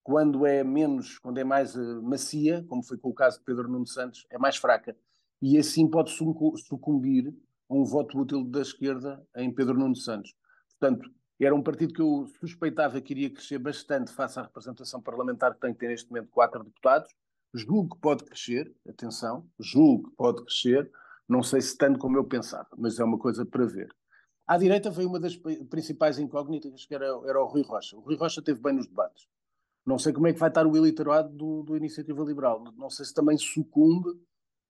Quando 0.03 0.45
é 0.45 0.63
menos, 0.63 1.19
quando 1.19 1.37
é 1.37 1.43
mais 1.43 1.75
uh, 1.75 2.01
macia, 2.01 2.65
como 2.67 2.83
foi 2.83 2.97
com 2.97 3.09
o 3.09 3.13
caso 3.13 3.37
de 3.37 3.45
Pedro 3.45 3.69
Nuno 3.69 3.85
Santos, 3.85 4.25
é 4.31 4.37
mais 4.37 4.57
fraca. 4.57 4.97
E 5.41 5.57
assim 5.57 5.87
pode 5.87 6.11
sucumbir 6.11 7.33
um 7.71 7.85
voto 7.85 8.19
útil 8.19 8.43
da 8.43 8.61
esquerda 8.61 9.25
em 9.35 9.53
Pedro 9.53 9.77
Nuno 9.77 9.95
Santos. 9.95 10.35
Portanto, 10.77 11.09
era 11.39 11.55
um 11.55 11.63
partido 11.63 11.93
que 11.93 12.01
eu 12.01 12.27
suspeitava 12.39 13.01
que 13.01 13.13
iria 13.13 13.29
crescer 13.29 13.57
bastante 13.57 14.11
face 14.11 14.37
à 14.37 14.43
representação 14.43 15.01
parlamentar 15.01 15.53
que 15.55 15.61
tem 15.61 15.73
que 15.73 15.79
ter 15.79 15.87
neste 15.87 16.09
momento 16.09 16.29
quatro 16.29 16.63
deputados. 16.63 17.11
Julgo 17.53 17.95
que 17.95 18.01
pode 18.01 18.23
crescer, 18.23 18.73
atenção, 18.87 19.47
julgo 19.59 20.09
que 20.09 20.15
pode 20.15 20.43
crescer, 20.43 20.91
não 21.27 21.41
sei 21.41 21.61
se 21.61 21.77
tanto 21.77 21.97
como 21.97 22.17
eu 22.17 22.23
pensava, 22.23 22.67
mas 22.77 22.99
é 22.99 23.03
uma 23.03 23.17
coisa 23.17 23.45
para 23.45 23.65
ver. 23.65 23.89
À 24.45 24.57
direita 24.57 24.91
veio 24.91 25.09
uma 25.09 25.19
das 25.19 25.35
principais 25.35 26.19
incógnitas, 26.19 26.85
que 26.85 26.93
era, 26.93 27.05
era 27.25 27.41
o 27.41 27.47
Rui 27.47 27.63
Rocha. 27.63 27.97
O 27.97 28.01
Rui 28.01 28.15
Rocha 28.15 28.41
teve 28.41 28.59
bem 28.59 28.73
nos 28.73 28.87
debates. 28.87 29.27
Não 29.85 29.97
sei 29.97 30.13
como 30.13 30.27
é 30.27 30.33
que 30.33 30.39
vai 30.39 30.49
estar 30.49 30.67
o 30.67 30.77
eleitorado 30.77 31.29
do, 31.29 31.63
do 31.63 31.77
Iniciativa 31.77 32.23
Liberal. 32.23 32.63
Não 32.77 32.89
sei 32.89 33.05
se 33.05 33.13
também 33.13 33.37
sucumbe 33.37 34.09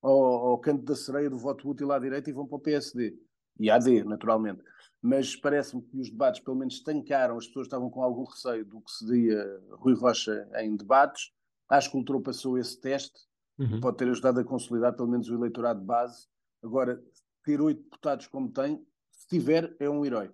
ao, 0.02 0.18
ao 0.48 0.58
canto 0.58 0.84
da 0.84 0.96
sereia 0.96 1.30
do 1.30 1.38
voto 1.38 1.70
útil 1.70 1.92
à 1.92 2.00
direita 2.00 2.30
e 2.30 2.34
vão 2.34 2.48
para 2.48 2.58
o 2.58 2.60
PSD. 2.60 3.18
E 3.60 3.70
AD, 3.70 4.04
naturalmente. 4.04 4.64
Mas 5.02 5.36
parece-me 5.36 5.82
que 5.82 6.00
os 6.00 6.10
debates 6.10 6.42
pelo 6.42 6.58
menos 6.58 6.76
estancaram, 6.76 7.38
as 7.38 7.48
pessoas 7.48 7.68
estavam 7.68 7.90
com 7.90 8.02
algum 8.02 8.24
receio 8.24 8.66
do 8.66 8.82
que 8.82 8.92
seria 8.92 9.62
Rui 9.72 9.94
Rocha 9.94 10.48
em 10.58 10.76
debates. 10.76 11.32
Acho 11.70 11.92
que 11.92 11.98
ultrapassou 11.98 12.58
esse 12.58 12.80
teste, 12.80 13.20
uhum. 13.58 13.80
pode 13.80 13.98
ter 13.98 14.10
ajudado 14.10 14.40
a 14.40 14.44
consolidar 14.44 14.94
pelo 14.94 15.08
menos 15.08 15.30
o 15.30 15.36
eleitorado 15.36 15.80
de 15.80 15.86
base. 15.86 16.28
Agora, 16.64 17.02
ter 17.44 17.62
oito 17.62 17.84
deputados 17.84 18.28
como 18.28 18.52
tem, 18.52 18.84
se 19.12 19.28
tiver, 19.28 19.76
é 19.80 19.90
um 19.90 20.06
herói. 20.06 20.32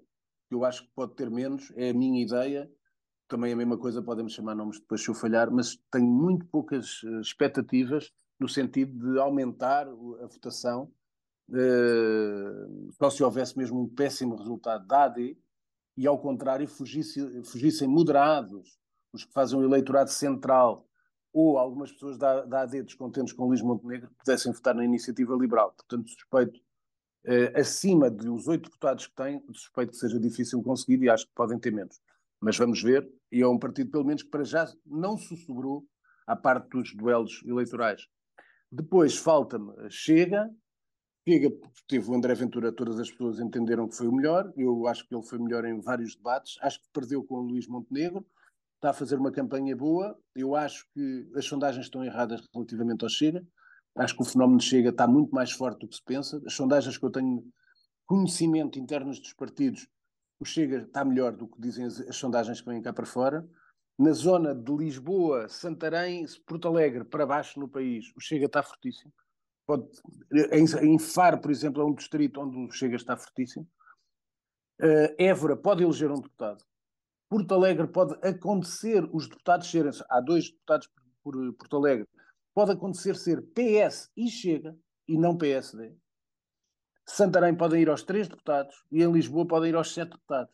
Eu 0.50 0.64
acho 0.64 0.84
que 0.84 0.92
pode 0.96 1.16
ter 1.16 1.30
menos, 1.30 1.72
é 1.76 1.90
a 1.90 1.94
minha 1.94 2.22
ideia. 2.22 2.70
Também 3.28 3.52
a 3.52 3.56
mesma 3.56 3.78
coisa, 3.78 4.02
podemos 4.02 4.34
chamar 4.34 4.56
nomes 4.56 4.80
depois 4.80 5.02
se 5.02 5.10
eu 5.10 5.14
falhar, 5.14 5.52
mas 5.52 5.76
tenho 5.92 6.08
muito 6.08 6.46
poucas 6.46 7.04
uh, 7.04 7.20
expectativas 7.20 8.12
no 8.40 8.48
sentido 8.48 9.14
de 9.14 9.20
aumentar 9.20 9.88
a 9.88 10.28
votação. 10.28 10.92
Uh, 11.50 12.92
só 12.94 13.10
se 13.10 13.24
houvesse 13.24 13.58
mesmo 13.58 13.82
um 13.82 13.88
péssimo 13.88 14.36
resultado 14.36 14.86
da 14.86 15.06
AD 15.06 15.38
e, 15.96 16.06
ao 16.06 16.20
contrário, 16.20 16.68
fugisse, 16.68 17.44
fugissem 17.46 17.88
moderados, 17.88 18.78
os 19.14 19.24
que 19.24 19.32
fazem 19.32 19.58
o 19.58 19.64
eleitorado 19.64 20.10
central 20.10 20.88
ou 21.34 21.58
algumas 21.58 21.92
pessoas 21.92 22.18
da, 22.18 22.44
da 22.46 22.62
AD 22.62 22.84
descontentes 22.84 23.34
com 23.34 23.46
Luís 23.46 23.62
Montenegro 23.62 24.10
pudessem 24.18 24.52
votar 24.52 24.76
na 24.76 24.84
iniciativa 24.84 25.36
liberal. 25.36 25.72
Portanto, 25.72 26.10
suspeito, 26.10 26.60
eh, 27.26 27.60
acima 27.60 28.10
dos 28.10 28.48
oito 28.48 28.70
deputados 28.70 29.08
que 29.08 29.16
têm, 29.16 29.44
suspeito 29.54 29.92
que 29.92 29.98
seja 29.98 30.20
difícil 30.20 30.62
conseguir 30.64 31.04
e 31.04 31.10
acho 31.10 31.28
que 31.28 31.34
podem 31.34 31.60
ter 31.60 31.72
menos. 31.72 32.00
Mas 32.40 32.58
vamos 32.58 32.82
ver, 32.82 33.08
e 33.32 33.42
é 33.42 33.48
um 33.48 33.60
partido, 33.60 33.92
pelo 33.92 34.06
menos, 34.06 34.24
que 34.24 34.30
para 34.30 34.44
já 34.44 34.68
não 34.86 35.18
se 35.18 35.36
sobrou 35.38 35.86
à 36.26 36.36
parte 36.36 36.70
dos 36.70 36.96
duelos 36.96 37.44
eleitorais. 37.46 38.08
Depois 38.72 39.18
falta-me 39.18 39.74
Chega. 39.90 40.50
Chega, 41.28 41.50
teve 41.88 42.10
o 42.10 42.14
André 42.14 42.34
Ventura, 42.36 42.72
todas 42.72 43.00
as 43.00 43.12
pessoas 43.12 43.40
entenderam 43.40 43.88
que 43.88 43.96
foi 43.96 44.08
o 44.08 44.14
melhor. 44.14 44.52
Eu 44.56 44.88
acho 44.88 45.08
que 45.08 45.14
ele 45.14 45.26
foi 45.26 45.40
melhor 45.40 45.66
em 45.66 45.80
vários 45.80 46.16
debates. 46.16 46.58
Acho 46.62 46.80
que 46.80 46.88
perdeu 46.94 47.24
com 47.24 47.36
o 47.36 47.42
Luís 47.42 47.68
Montenegro 47.68 48.26
está 48.78 48.92
a 48.92 48.94
fazer 48.94 49.16
uma 49.16 49.32
campanha 49.32 49.76
boa. 49.76 50.18
Eu 50.36 50.56
acho 50.56 50.88
que 50.94 51.30
as 51.36 51.46
sondagens 51.46 51.86
estão 51.86 52.04
erradas 52.04 52.42
relativamente 52.54 53.04
ao 53.04 53.10
Chega. 53.10 53.46
Acho 53.96 54.16
que 54.16 54.22
o 54.22 54.26
fenómeno 54.26 54.62
Chega 54.62 54.90
está 54.90 55.08
muito 55.08 55.34
mais 55.34 55.52
forte 55.52 55.80
do 55.82 55.88
que 55.88 55.96
se 55.96 56.04
pensa. 56.04 56.42
As 56.46 56.54
sondagens 56.54 56.98
que 56.98 57.04
eu 57.04 57.10
tenho 57.10 57.44
conhecimento 58.06 58.80
internos 58.80 59.20
dos 59.20 59.34
partidos, 59.34 59.88
o 60.40 60.46
Chega 60.46 60.84
está 60.84 61.04
melhor 61.04 61.36
do 61.36 61.48
que 61.48 61.60
dizem 61.60 61.86
as, 61.86 62.00
as 62.02 62.16
sondagens 62.16 62.62
que 62.62 62.70
vêm 62.70 62.82
cá 62.82 62.94
para 62.94 63.06
fora. 63.06 63.48
Na 63.98 64.12
zona 64.12 64.54
de 64.54 64.72
Lisboa, 64.76 65.50
Santarém, 65.50 66.26
Porto 66.46 66.68
Alegre, 66.68 67.04
para 67.04 67.26
baixo 67.26 67.60
no 67.60 67.68
país, 67.68 68.06
o 68.16 68.22
Chega 68.22 68.46
está 68.46 68.62
fortíssimo. 68.62 69.12
Pode, 69.66 69.88
em, 70.52 70.94
em 70.94 71.00
Faro, 71.00 71.42
por 71.42 71.50
exemplo, 71.50 71.82
é 71.82 71.86
um 71.86 71.96
distrito 71.96 72.40
onde 72.40 72.58
o 72.58 72.72
Chega 72.72 72.96
está 72.96 73.18
fortíssimo. 73.18 73.68
Uh, 74.80 75.14
Évora 75.18 75.58
pode 75.58 75.84
eleger 75.84 76.12
um 76.12 76.22
deputado. 76.22 76.64
Porto 77.30 77.54
Alegre 77.54 77.88
pode 77.88 78.14
acontecer 78.26 79.04
os 79.12 79.28
deputados 79.28 79.70
serem. 79.70 79.92
Há 80.10 80.22
dois 80.22 80.52
deputados 80.52 80.88
por, 80.88 81.34
por 81.34 81.54
Porto 81.54 81.78
Alegre. 81.78 82.08
Pode 82.54 82.72
acontecer 82.72 83.16
ser 83.16 83.42
PS 83.42 84.10
e 84.16 84.30
Chega 84.30 84.78
e 85.08 85.18
não 85.18 85.38
PSD. 85.38 85.96
Santarém 87.06 87.56
podem 87.56 87.82
ir 87.82 87.90
aos 87.90 88.04
três 88.04 88.28
deputados 88.28 88.84
e 88.92 89.02
em 89.02 89.12
Lisboa 89.12 89.48
podem 89.48 89.70
ir 89.70 89.76
aos 89.76 89.94
sete 89.94 90.12
deputados. 90.12 90.54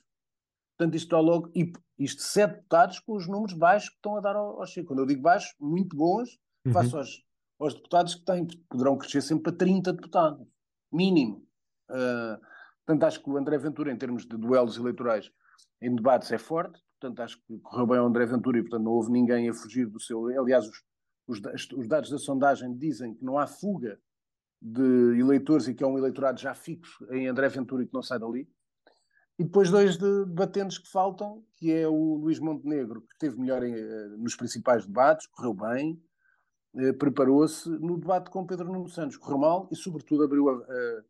Portanto, 0.77 0.95
isto 0.95 1.05
está 1.05 1.19
logo. 1.19 1.51
E 1.55 1.71
isto 1.97 2.21
sete 2.21 2.55
deputados 2.55 2.99
com 2.99 3.15
os 3.15 3.27
números 3.27 3.53
baixos 3.53 3.89
que 3.89 3.95
estão 3.95 4.17
a 4.17 4.21
dar 4.21 4.35
ao, 4.35 4.59
ao 4.59 4.65
Chega. 4.65 4.87
Quando 4.87 4.99
eu 4.99 5.05
digo 5.05 5.21
baixos, 5.21 5.53
muito 5.59 5.95
bons, 5.95 6.29
uhum. 6.65 6.73
face 6.73 6.95
aos, 6.95 7.23
aos 7.59 7.73
deputados 7.73 8.15
que 8.15 8.25
têm. 8.25 8.47
Poderão 8.69 8.97
crescer 8.97 9.21
sempre 9.21 9.43
para 9.43 9.57
30 9.57 9.93
deputados. 9.93 10.47
Mínimo. 10.91 11.45
Uh, 11.89 12.39
portanto, 12.85 13.03
acho 13.03 13.23
que 13.23 13.29
o 13.29 13.37
André 13.37 13.57
Ventura, 13.57 13.91
em 13.91 13.97
termos 13.97 14.25
de 14.25 14.37
duelos 14.37 14.77
eleitorais, 14.77 15.29
em 15.81 15.93
debates 15.93 16.31
é 16.31 16.37
forte, 16.37 16.81
portanto 16.99 17.19
acho 17.19 17.37
que 17.45 17.59
correu 17.59 17.85
bem 17.85 17.97
ao 17.97 18.07
André 18.07 18.25
Ventura 18.25 18.57
e 18.57 18.61
portanto 18.61 18.83
não 18.83 18.93
houve 18.93 19.11
ninguém 19.11 19.49
a 19.49 19.53
fugir 19.53 19.85
do 19.85 19.99
seu. 19.99 20.27
Aliás, 20.39 20.65
os, 20.65 20.83
os, 21.27 21.71
os 21.71 21.87
dados 21.87 22.09
da 22.09 22.17
sondagem 22.17 22.75
dizem 22.77 23.13
que 23.13 23.23
não 23.23 23.37
há 23.37 23.45
fuga 23.45 23.99
de 24.61 25.19
eleitores 25.19 25.67
e 25.67 25.73
que 25.73 25.83
é 25.83 25.87
um 25.87 25.97
eleitorado 25.97 26.39
já 26.39 26.55
fixo 26.55 27.05
em 27.11 27.27
André 27.27 27.49
Ventura 27.49 27.83
e 27.83 27.87
que 27.87 27.93
não 27.93 28.01
sai 28.01 28.17
dali. 28.17 28.49
E 29.39 29.43
depois 29.43 29.71
dois 29.71 29.97
debatentes 29.97 30.77
que 30.77 30.89
faltam, 30.91 31.43
que 31.55 31.71
é 31.71 31.87
o 31.87 32.15
Luís 32.15 32.39
Montenegro, 32.39 33.01
que 33.01 33.13
esteve 33.13 33.39
melhor 33.39 33.63
em, 33.63 33.73
eh, 33.73 34.07
nos 34.17 34.35
principais 34.35 34.85
debates, 34.85 35.25
correu 35.27 35.53
bem, 35.53 35.99
eh, 36.75 36.93
preparou-se. 36.93 37.67
No 37.67 37.97
debate 37.97 38.29
com 38.29 38.45
Pedro 38.45 38.71
Nuno 38.71 38.89
Santos 38.89 39.17
correu 39.17 39.39
mal 39.39 39.69
e, 39.71 39.75
sobretudo, 39.75 40.23
abriu 40.23 40.49
a, 40.49 40.53
a, 40.53 41.03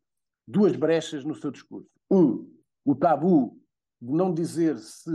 duas 0.47 0.75
brechas 0.75 1.25
no 1.25 1.35
seu 1.35 1.51
discurso. 1.51 1.89
Um, 2.09 2.49
o 2.85 2.95
tabu 2.95 3.59
de 4.01 4.11
não 4.11 4.33
dizer 4.33 4.77
se 4.77 5.11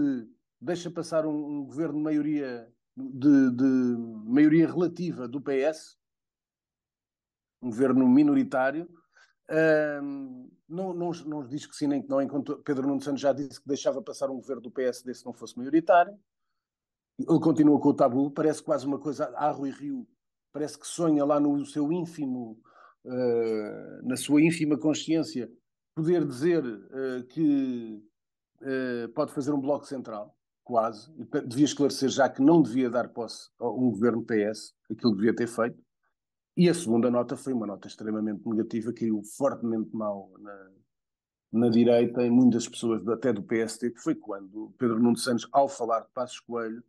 deixa 0.60 0.90
passar 0.90 1.26
um, 1.26 1.60
um 1.60 1.64
governo 1.64 1.96
de 1.96 2.02
maioria, 2.02 2.68
de, 2.96 3.50
de, 3.52 3.96
maioria 4.26 4.66
relativa 4.66 5.28
do 5.28 5.40
PS, 5.40 5.96
um 7.62 7.70
governo 7.70 8.06
minoritário, 8.08 8.88
uh, 9.50 10.50
não, 10.68 10.92
não, 10.92 11.10
não 11.10 11.46
diz 11.46 11.66
que 11.66 11.74
sim 11.74 11.86
nem 11.86 12.02
que 12.02 12.08
não, 12.08 12.20
enquanto 12.20 12.58
Pedro 12.58 12.86
Nuno 12.86 13.00
Santos 13.00 13.20
já 13.20 13.32
disse 13.32 13.60
que 13.60 13.66
deixava 13.66 14.02
passar 14.02 14.30
um 14.30 14.36
governo 14.36 14.62
do 14.62 14.70
PSD 14.70 15.14
se 15.14 15.24
não 15.24 15.32
fosse 15.32 15.56
maioritário. 15.56 16.18
Ele 17.18 17.40
continua 17.40 17.80
com 17.80 17.88
o 17.88 17.94
tabu, 17.94 18.30
parece 18.30 18.62
quase 18.62 18.86
uma 18.86 18.98
coisa, 18.98 19.26
a 19.34 19.50
Rui 19.50 19.70
Rio, 19.70 20.06
parece 20.52 20.78
que 20.78 20.86
sonha 20.86 21.24
lá 21.24 21.40
no 21.40 21.64
seu 21.66 21.90
ínfimo, 21.90 22.60
uh, 23.04 24.06
na 24.06 24.16
sua 24.16 24.40
ínfima 24.40 24.78
consciência, 24.78 25.50
poder 25.96 26.24
dizer 26.24 26.64
uh, 26.64 27.24
que 27.28 28.00
uh, 28.62 29.08
pode 29.14 29.32
fazer 29.32 29.52
um 29.52 29.60
bloco 29.60 29.84
central, 29.84 30.36
quase, 30.62 31.10
e 31.16 31.24
devia 31.46 31.64
esclarecer 31.64 32.08
já 32.08 32.28
que 32.28 32.40
não 32.40 32.62
devia 32.62 32.88
dar 32.88 33.08
posse 33.08 33.50
a 33.58 33.68
um 33.68 33.90
governo 33.90 34.24
PS, 34.24 34.74
aquilo 34.90 35.12
que 35.12 35.18
devia 35.18 35.34
ter 35.34 35.48
feito. 35.48 35.82
E 36.58 36.68
a 36.68 36.74
segunda 36.74 37.08
nota 37.08 37.36
foi 37.36 37.52
uma 37.52 37.68
nota 37.68 37.86
extremamente 37.86 38.44
negativa, 38.44 38.92
caiu 38.92 39.22
fortemente 39.22 39.94
mal 39.94 40.28
na, 40.40 40.70
na 41.52 41.68
direita 41.68 42.20
e 42.26 42.28
muitas 42.28 42.66
pessoas, 42.66 43.06
até 43.06 43.32
do 43.32 43.44
PST, 43.44 43.92
que 43.92 44.00
foi 44.00 44.16
quando 44.16 44.74
Pedro 44.76 44.98
Nuno 44.98 45.16
Santos, 45.16 45.48
ao 45.52 45.68
falar 45.68 46.00
de 46.00 46.08
Passos 46.12 46.40
Coelho, 46.40 46.82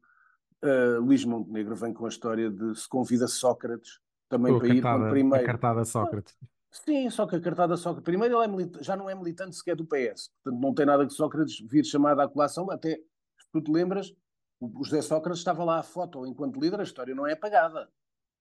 uh, 0.63 0.99
Luís 0.99 1.23
Montenegro 1.23 1.75
vem 1.75 1.93
com 1.93 2.07
a 2.07 2.09
história 2.09 2.49
de 2.49 2.73
se 2.79 2.89
convida 2.89 3.27
Sócrates 3.27 3.99
também 4.27 4.53
Pô, 4.53 4.57
para 4.57 4.69
ir 4.69 4.81
como 4.81 5.09
primeiro. 5.11 5.43
A 5.43 5.45
cartada 5.45 5.85
Sócrates. 5.85 6.35
Sim, 6.71 7.07
só 7.11 7.27
que 7.27 7.35
a 7.35 7.39
cartada 7.39 7.77
Sócrates, 7.77 8.05
primeiro 8.05 8.41
ele 8.41 8.63
é 8.63 8.83
já 8.83 8.97
não 8.97 9.07
é 9.07 9.13
militante 9.13 9.55
sequer 9.55 9.75
do 9.75 9.85
PS, 9.85 10.31
portanto 10.43 10.61
não 10.63 10.73
tem 10.73 10.87
nada 10.87 11.05
que 11.05 11.13
Sócrates 11.13 11.59
vir 11.69 11.85
chamado 11.85 12.21
à 12.21 12.27
colação, 12.27 12.71
até 12.71 12.95
se 12.95 13.51
tu 13.53 13.61
te 13.61 13.71
lembras, 13.71 14.15
o 14.59 14.83
José 14.83 15.03
Sócrates 15.03 15.41
estava 15.41 15.63
lá 15.63 15.77
a 15.77 15.83
foto 15.83 16.25
enquanto 16.25 16.59
líder, 16.59 16.79
a 16.79 16.83
história 16.83 17.13
não 17.13 17.27
é 17.27 17.33
apagada. 17.33 17.87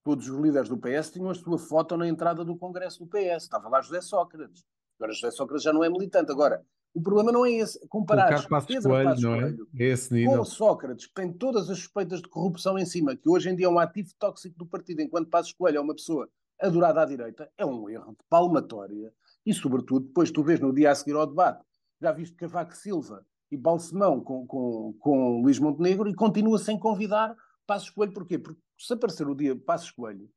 Todos 0.03 0.29
os 0.29 0.37
líderes 0.39 0.69
do 0.69 0.77
PS 0.77 1.11
tinham 1.11 1.29
a 1.29 1.35
sua 1.35 1.57
foto 1.57 1.97
na 1.97 2.07
entrada 2.07 2.43
do 2.43 2.55
Congresso 2.55 2.99
do 2.99 3.07
PS, 3.07 3.43
estava 3.43 3.67
lá 3.67 3.81
José 3.81 4.01
Sócrates. 4.01 4.63
Agora 4.97 5.13
José 5.13 5.31
Sócrates 5.31 5.63
já 5.63 5.73
não 5.73 5.83
é 5.83 5.89
militante. 5.89 6.31
Agora, 6.31 6.65
o 6.93 7.01
problema 7.01 7.31
não 7.31 7.45
é 7.45 7.51
esse. 7.51 7.79
Comparar 7.87 8.27
Pedro 8.65 8.89
Coelho, 8.89 9.09
Passos 9.09 9.23
é? 9.23 9.27
Coelho 9.27 9.67
esse 9.73 10.13
nível. 10.13 10.37
com 10.37 10.45
Sócrates, 10.45 11.05
que 11.05 11.13
tem 11.13 11.31
todas 11.31 11.69
as 11.69 11.77
suspeitas 11.77 12.21
de 12.21 12.27
corrupção 12.27 12.77
em 12.77 12.85
cima, 12.85 13.15
que 13.15 13.29
hoje 13.29 13.49
em 13.49 13.55
dia 13.55 13.67
é 13.67 13.69
um 13.69 13.79
ativo 13.79 14.09
tóxico 14.17 14.57
do 14.57 14.65
partido, 14.65 15.01
enquanto 15.01 15.29
Passos 15.29 15.53
Coelho 15.53 15.77
é 15.77 15.81
uma 15.81 15.95
pessoa 15.95 16.29
adorada 16.59 17.01
à 17.01 17.05
direita, 17.05 17.49
é 17.57 17.65
um 17.65 17.89
erro 17.89 18.11
de 18.11 18.23
palmatória 18.29 19.13
e, 19.45 19.53
sobretudo, 19.53 20.07
depois 20.07 20.31
tu 20.31 20.43
vês 20.43 20.59
no 20.59 20.73
dia 20.73 20.91
a 20.91 20.95
seguir 20.95 21.15
ao 21.15 21.25
debate, 21.25 21.63
já 22.01 22.11
viste 22.11 22.35
Cavaco 22.35 22.75
Silva 22.75 23.25
e 23.51 23.57
Balsemão 23.57 24.19
com, 24.19 24.45
com, 24.45 24.93
com 24.99 25.41
Luís 25.41 25.59
Montenegro 25.59 26.09
e 26.09 26.13
continua 26.13 26.57
sem 26.57 26.77
convidar 26.77 27.35
Passos 27.65 27.89
Coelho. 27.89 28.13
Porquê? 28.13 28.37
Porque 28.37 28.59
se 28.79 28.93
aparecer 28.93 29.27
o 29.27 29.35
dia 29.35 29.55
Passos 29.55 29.91
Coelho, 29.91 30.29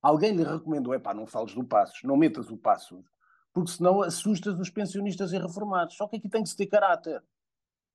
alguém 0.00 0.34
lhe 0.34 0.42
recomendou, 0.42 0.94
é 0.94 0.98
pá, 0.98 1.14
não 1.14 1.26
fales 1.26 1.54
do 1.54 1.64
Passos, 1.64 2.02
não 2.02 2.16
metas 2.16 2.50
o 2.50 2.56
Passos, 2.56 3.04
porque 3.52 3.70
senão 3.70 4.02
assustas 4.02 4.58
os 4.58 4.70
pensionistas 4.70 5.32
e 5.32 5.38
reformados. 5.38 5.96
Só 5.96 6.08
que 6.08 6.16
aqui 6.16 6.28
tem 6.28 6.42
que 6.42 6.48
se 6.48 6.56
ter 6.56 6.66
caráter. 6.66 7.22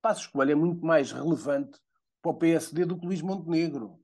Passos 0.01 0.27
Coelho 0.27 0.51
é 0.51 0.55
muito 0.55 0.85
mais 0.85 1.11
relevante 1.11 1.79
para 2.21 2.31
o 2.31 2.35
PSD 2.35 2.85
do 2.85 2.97
que 2.97 3.05
Luís 3.05 3.21
Montenegro 3.21 3.99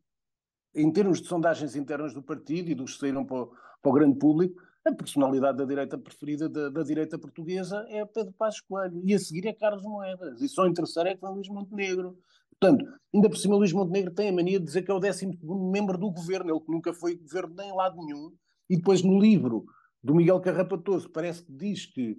em 0.75 0.91
termos 0.91 1.21
de 1.21 1.27
sondagens 1.27 1.75
internas 1.75 2.13
do 2.13 2.23
partido 2.23 2.71
e 2.71 2.75
dos 2.75 2.93
que 2.93 3.01
saíram 3.01 3.25
para 3.25 3.43
o, 3.43 3.47
para 3.81 3.89
o 3.89 3.93
grande 3.93 4.17
público, 4.17 4.61
a 4.85 4.91
personalidade 4.91 5.57
da 5.57 5.65
direita 5.65 5.97
preferida 5.97 6.49
da, 6.49 6.69
da, 6.69 6.83
direita 6.83 7.17
portuguesa 7.17 7.85
é 7.87 8.03
Pedro 8.05 8.33
Passos 8.33 8.61
Coelho. 8.61 9.01
E 9.05 9.13
a 9.13 9.19
seguir 9.19 9.47
é 9.47 9.53
Carlos 9.53 9.83
Moedas. 9.83 10.41
E 10.41 10.49
só 10.49 10.67
interessar 10.67 11.07
é 11.07 11.15
que 11.15 11.23
é 11.23 11.29
Luís 11.29 11.47
Montenegro. 11.47 12.17
Portanto, 12.63 12.85
ainda 13.13 13.29
por 13.29 13.37
cima, 13.37 13.57
Luís 13.57 13.73
Montenegro 13.73 14.13
tem 14.13 14.29
a 14.29 14.33
mania 14.33 14.57
de 14.57 14.65
dizer 14.65 14.83
que 14.83 14.91
é 14.91 14.93
o 14.93 14.99
12 14.99 15.37
membro 15.69 15.97
do 15.97 16.09
governo, 16.09 16.49
ele 16.49 16.61
que 16.61 16.71
nunca 16.71 16.93
foi 16.93 17.17
governo 17.17 17.53
nem 17.55 17.73
lado 17.73 17.97
nenhum. 17.97 18.31
E 18.69 18.77
depois, 18.77 19.03
no 19.03 19.19
livro 19.19 19.65
do 20.01 20.15
Miguel 20.15 20.39
Carrapatoso, 20.39 21.09
parece 21.09 21.43
que 21.43 21.51
diz 21.51 21.85
que 21.85 22.15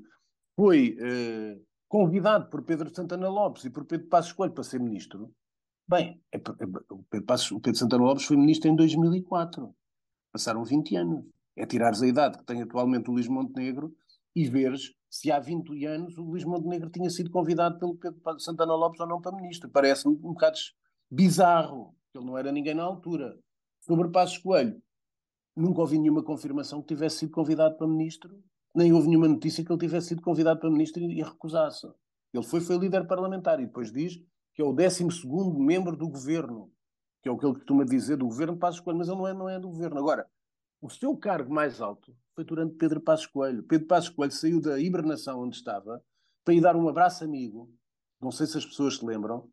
foi 0.54 0.98
eh, 1.00 1.58
convidado 1.88 2.50
por 2.50 2.62
Pedro 2.62 2.94
Santana 2.94 3.26
Lopes 3.28 3.64
e 3.64 3.70
por 3.70 3.86
Pedro 3.86 4.06
Passos 4.08 4.32
Coelho 4.32 4.52
para 4.52 4.64
ser 4.64 4.80
ministro. 4.80 5.32
Bem, 5.88 6.20
é, 6.30 6.36
é, 6.36 6.40
o, 6.90 7.02
Pedro 7.10 7.26
Passos, 7.26 7.50
o 7.50 7.60
Pedro 7.60 7.78
Santana 7.78 8.04
Lopes 8.04 8.26
foi 8.26 8.36
ministro 8.36 8.70
em 8.70 8.76
2004. 8.76 9.74
Passaram 10.30 10.62
20 10.62 10.96
anos. 10.96 11.24
É 11.56 11.64
tirares 11.64 12.02
a 12.02 12.06
idade 12.06 12.36
que 12.36 12.44
tem 12.44 12.60
atualmente 12.60 13.08
o 13.08 13.14
Luís 13.14 13.28
Montenegro 13.28 13.94
e 14.36 14.46
veres 14.46 14.92
se 15.14 15.30
há 15.30 15.38
20 15.38 15.86
anos 15.86 16.18
o 16.18 16.24
Luís 16.24 16.42
Montenegro 16.42 16.90
tinha 16.90 17.08
sido 17.08 17.30
convidado 17.30 17.78
pelo 17.78 17.94
Pedro 17.94 18.40
Santana 18.40 18.74
Lopes 18.74 18.98
ou 18.98 19.06
não 19.06 19.20
para 19.20 19.30
ministro. 19.30 19.70
Parece-me 19.70 20.16
um 20.16 20.32
bocado 20.32 20.58
bizarro. 21.08 21.94
Ele 22.12 22.24
não 22.24 22.36
era 22.36 22.50
ninguém 22.50 22.74
na 22.74 22.82
altura. 22.82 23.38
Sobre 23.80 24.08
Passos 24.08 24.38
Coelho, 24.38 24.82
nunca 25.54 25.80
ouvi 25.80 26.00
nenhuma 26.00 26.20
confirmação 26.20 26.82
que 26.82 26.88
tivesse 26.88 27.18
sido 27.18 27.30
convidado 27.30 27.76
para 27.76 27.86
ministro. 27.86 28.42
nem 28.74 28.92
houve 28.92 29.06
nenhuma 29.06 29.28
notícia 29.28 29.64
que 29.64 29.70
ele 29.70 29.78
tivesse 29.78 30.08
sido 30.08 30.20
convidado 30.20 30.58
para 30.58 30.68
ministro 30.68 31.00
e, 31.00 31.20
e 31.20 31.22
recusasse. 31.22 31.86
Ele 32.32 32.44
foi, 32.44 32.60
foi 32.60 32.76
líder 32.76 33.06
parlamentar 33.06 33.60
e 33.60 33.66
depois 33.66 33.92
diz 33.92 34.20
que 34.52 34.62
é 34.62 34.64
o 34.64 34.72
12 34.72 35.06
membro 35.56 35.96
do 35.96 36.08
governo, 36.08 36.72
que 37.22 37.28
é 37.28 37.32
o 37.32 37.38
que 37.38 37.46
ele 37.46 37.54
costuma 37.54 37.84
dizer 37.84 38.16
do 38.16 38.26
governo 38.26 38.56
Passos 38.56 38.80
Coelho, 38.80 38.98
mas 38.98 39.06
ele 39.06 39.16
não 39.16 39.28
é, 39.28 39.32
não 39.32 39.48
é 39.48 39.60
do 39.60 39.68
governo. 39.68 39.96
Agora, 39.96 40.26
o 40.84 40.90
seu 40.90 41.16
cargo 41.16 41.50
mais 41.50 41.80
alto 41.80 42.14
foi 42.34 42.44
durante 42.44 42.74
Pedro 42.74 43.00
Passos 43.00 43.26
Coelho. 43.26 43.62
Pedro 43.62 43.86
Passos 43.86 44.10
Coelho 44.10 44.32
saiu 44.32 44.60
da 44.60 44.78
hibernação 44.78 45.40
onde 45.40 45.56
estava 45.56 46.04
para 46.44 46.52
ir 46.52 46.60
dar 46.60 46.76
um 46.76 46.86
abraço 46.86 47.24
amigo, 47.24 47.72
não 48.20 48.30
sei 48.30 48.46
se 48.46 48.58
as 48.58 48.66
pessoas 48.66 48.98
se 48.98 49.06
lembram, 49.06 49.48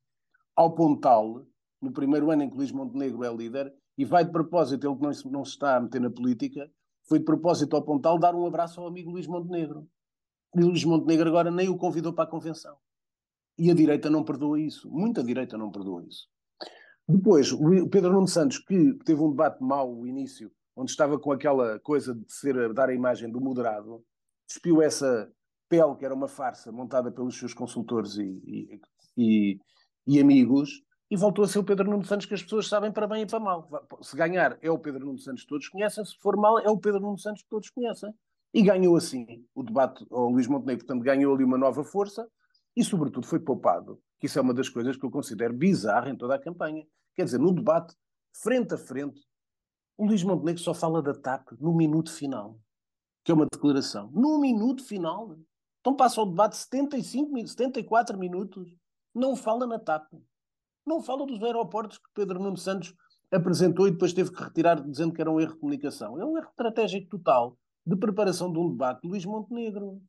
ao 0.54 0.76
Pontal, 0.76 1.46
no 1.82 1.94
primeiro 1.94 2.30
ano 2.32 2.44
em 2.44 2.50
que 2.50 2.58
Luís 2.58 2.74
Montenegro 2.74 3.24
é 3.24 3.34
líder, 3.34 3.74
e 3.98 4.04
vai 4.04 4.26
de 4.26 4.32
propósito, 4.32 4.86
ele 4.86 4.96
que 4.98 5.02
não, 5.02 5.32
não 5.32 5.46
se 5.46 5.52
está 5.52 5.78
a 5.78 5.80
meter 5.80 6.02
na 6.02 6.12
política, 6.12 6.70
foi 7.08 7.20
de 7.20 7.24
propósito 7.24 7.78
ao 7.78 7.86
Pontal 7.86 8.20
dar 8.20 8.36
um 8.36 8.46
abraço 8.46 8.82
ao 8.82 8.88
amigo 8.88 9.12
Luís 9.12 9.26
Montenegro. 9.26 9.88
E 10.54 10.60
Luís 10.60 10.84
Montenegro 10.84 11.30
agora 11.30 11.50
nem 11.50 11.70
o 11.70 11.78
convidou 11.78 12.12
para 12.12 12.26
a 12.26 12.30
convenção. 12.30 12.76
E 13.58 13.72
a 13.72 13.74
direita 13.74 14.10
não 14.10 14.26
perdoa 14.26 14.60
isso. 14.60 14.92
Muita 14.92 15.24
direita 15.24 15.58
não 15.58 15.72
perdoa 15.72 16.04
isso. 16.04 16.28
Depois, 17.08 17.54
o 17.54 17.88
Pedro 17.88 18.12
Nuno 18.12 18.28
Santos, 18.28 18.58
que 18.58 18.96
teve 19.06 19.22
um 19.22 19.30
debate 19.30 19.64
mau 19.64 19.96
no 19.96 20.06
início, 20.06 20.52
onde 20.76 20.92
estava 20.92 21.20
com 21.20 21.32
aquela 21.32 21.80
coisa 21.80 22.14
de 22.14 22.32
ser, 22.32 22.74
dar 22.74 22.90
a 22.90 22.94
imagem 22.94 23.30
do 23.30 23.42
moderado, 23.42 24.04
despiu 24.48 24.82
essa 24.82 25.32
pele 25.70 25.96
que 25.96 26.06
era 26.06 26.14
uma 26.14 26.28
farsa 26.28 26.72
montada 26.72 27.12
pelos 27.12 27.38
seus 27.38 27.54
consultores 27.54 28.18
e, 28.18 28.24
e, 28.46 28.82
e, 29.18 29.60
e 30.06 30.20
amigos 30.20 30.84
e 31.10 31.16
voltou 31.18 31.44
a 31.44 31.48
ser 31.48 31.60
o 31.60 31.64
Pedro 31.64 31.90
Nuno 31.90 32.06
Santos 32.06 32.26
que 32.26 32.34
as 32.34 32.42
pessoas 32.42 32.68
sabem 32.68 32.92
para 32.92 33.06
bem 33.06 33.24
e 33.24 33.26
para 33.26 33.40
mal. 33.40 33.70
Se 34.02 34.16
ganhar 34.16 34.58
é 34.62 34.72
o 34.72 34.80
Pedro 34.80 35.06
Nuno 35.06 35.20
Santos 35.20 35.44
que 35.44 35.50
todos 35.50 35.68
conhecem, 35.68 36.04
se 36.06 36.18
for 36.20 36.38
mal 36.38 36.58
é 36.60 36.70
o 36.70 36.78
Pedro 36.78 37.02
Nuno 37.02 37.18
Santos 37.18 37.42
que 37.42 37.50
todos 37.50 37.70
conhecem. 37.70 38.14
E 38.54 38.62
ganhou 38.62 38.96
assim 38.96 39.46
o 39.56 39.64
debate 39.64 40.06
ao 40.10 40.30
Luís 40.30 40.48
Montenegro, 40.48 40.86
portanto 40.86 41.04
ganhou 41.04 41.34
ali 41.34 41.44
uma 41.44 41.58
nova 41.58 41.84
força 41.84 42.28
e 42.76 42.84
sobretudo 42.84 43.26
foi 43.26 43.40
poupado, 43.40 44.02
que 44.20 44.26
isso 44.26 44.40
é 44.40 44.42
uma 44.42 44.54
das 44.54 44.70
coisas 44.70 44.96
que 44.96 45.06
eu 45.06 45.12
considero 45.12 45.54
bizarra 45.54 46.10
em 46.10 46.18
toda 46.18 46.36
a 46.36 46.40
campanha. 46.40 46.86
Quer 47.16 47.26
dizer, 47.26 47.40
no 47.40 47.54
debate, 47.54 47.94
frente 48.34 48.74
a 48.74 48.78
frente, 48.78 49.22
o 49.98 50.06
Luís 50.06 50.24
Montenegro 50.24 50.62
só 50.62 50.74
fala 50.74 51.02
da 51.02 51.14
TAP 51.14 51.52
no 51.60 51.74
minuto 51.74 52.12
final, 52.12 52.60
que 53.24 53.32
é 53.32 53.36
uma 53.36 53.46
declaração. 53.52 54.10
No 54.12 54.40
minuto 54.40 54.84
final. 54.84 55.38
Então 55.80 55.96
passa 55.96 56.22
o 56.22 56.26
debate 56.26 56.58
75, 56.58 57.48
74 57.48 58.18
minutos, 58.18 58.74
não 59.14 59.36
fala 59.36 59.66
na 59.66 59.80
TAP. 59.80 60.14
Não 60.86 61.02
fala 61.02 61.26
dos 61.26 61.42
aeroportos 61.42 61.98
que 61.98 62.10
Pedro 62.14 62.40
Nuno 62.40 62.58
Santos 62.58 62.94
apresentou 63.32 63.88
e 63.88 63.92
depois 63.92 64.14
teve 64.14 64.32
que 64.32 64.44
retirar 64.44 64.82
dizendo 64.82 65.14
que 65.14 65.22
era 65.22 65.32
um 65.32 65.40
erro 65.40 65.54
de 65.54 65.60
comunicação. 65.60 66.20
É 66.20 66.26
um 66.26 66.38
erro 66.38 66.50
estratégico 66.50 67.18
total 67.18 67.58
de 67.86 67.96
preparação 67.96 68.52
de 68.52 68.60
um 68.60 68.70
debate 68.70 69.02
de 69.02 69.08
Luís 69.08 69.26
Montenegro. 69.26 70.02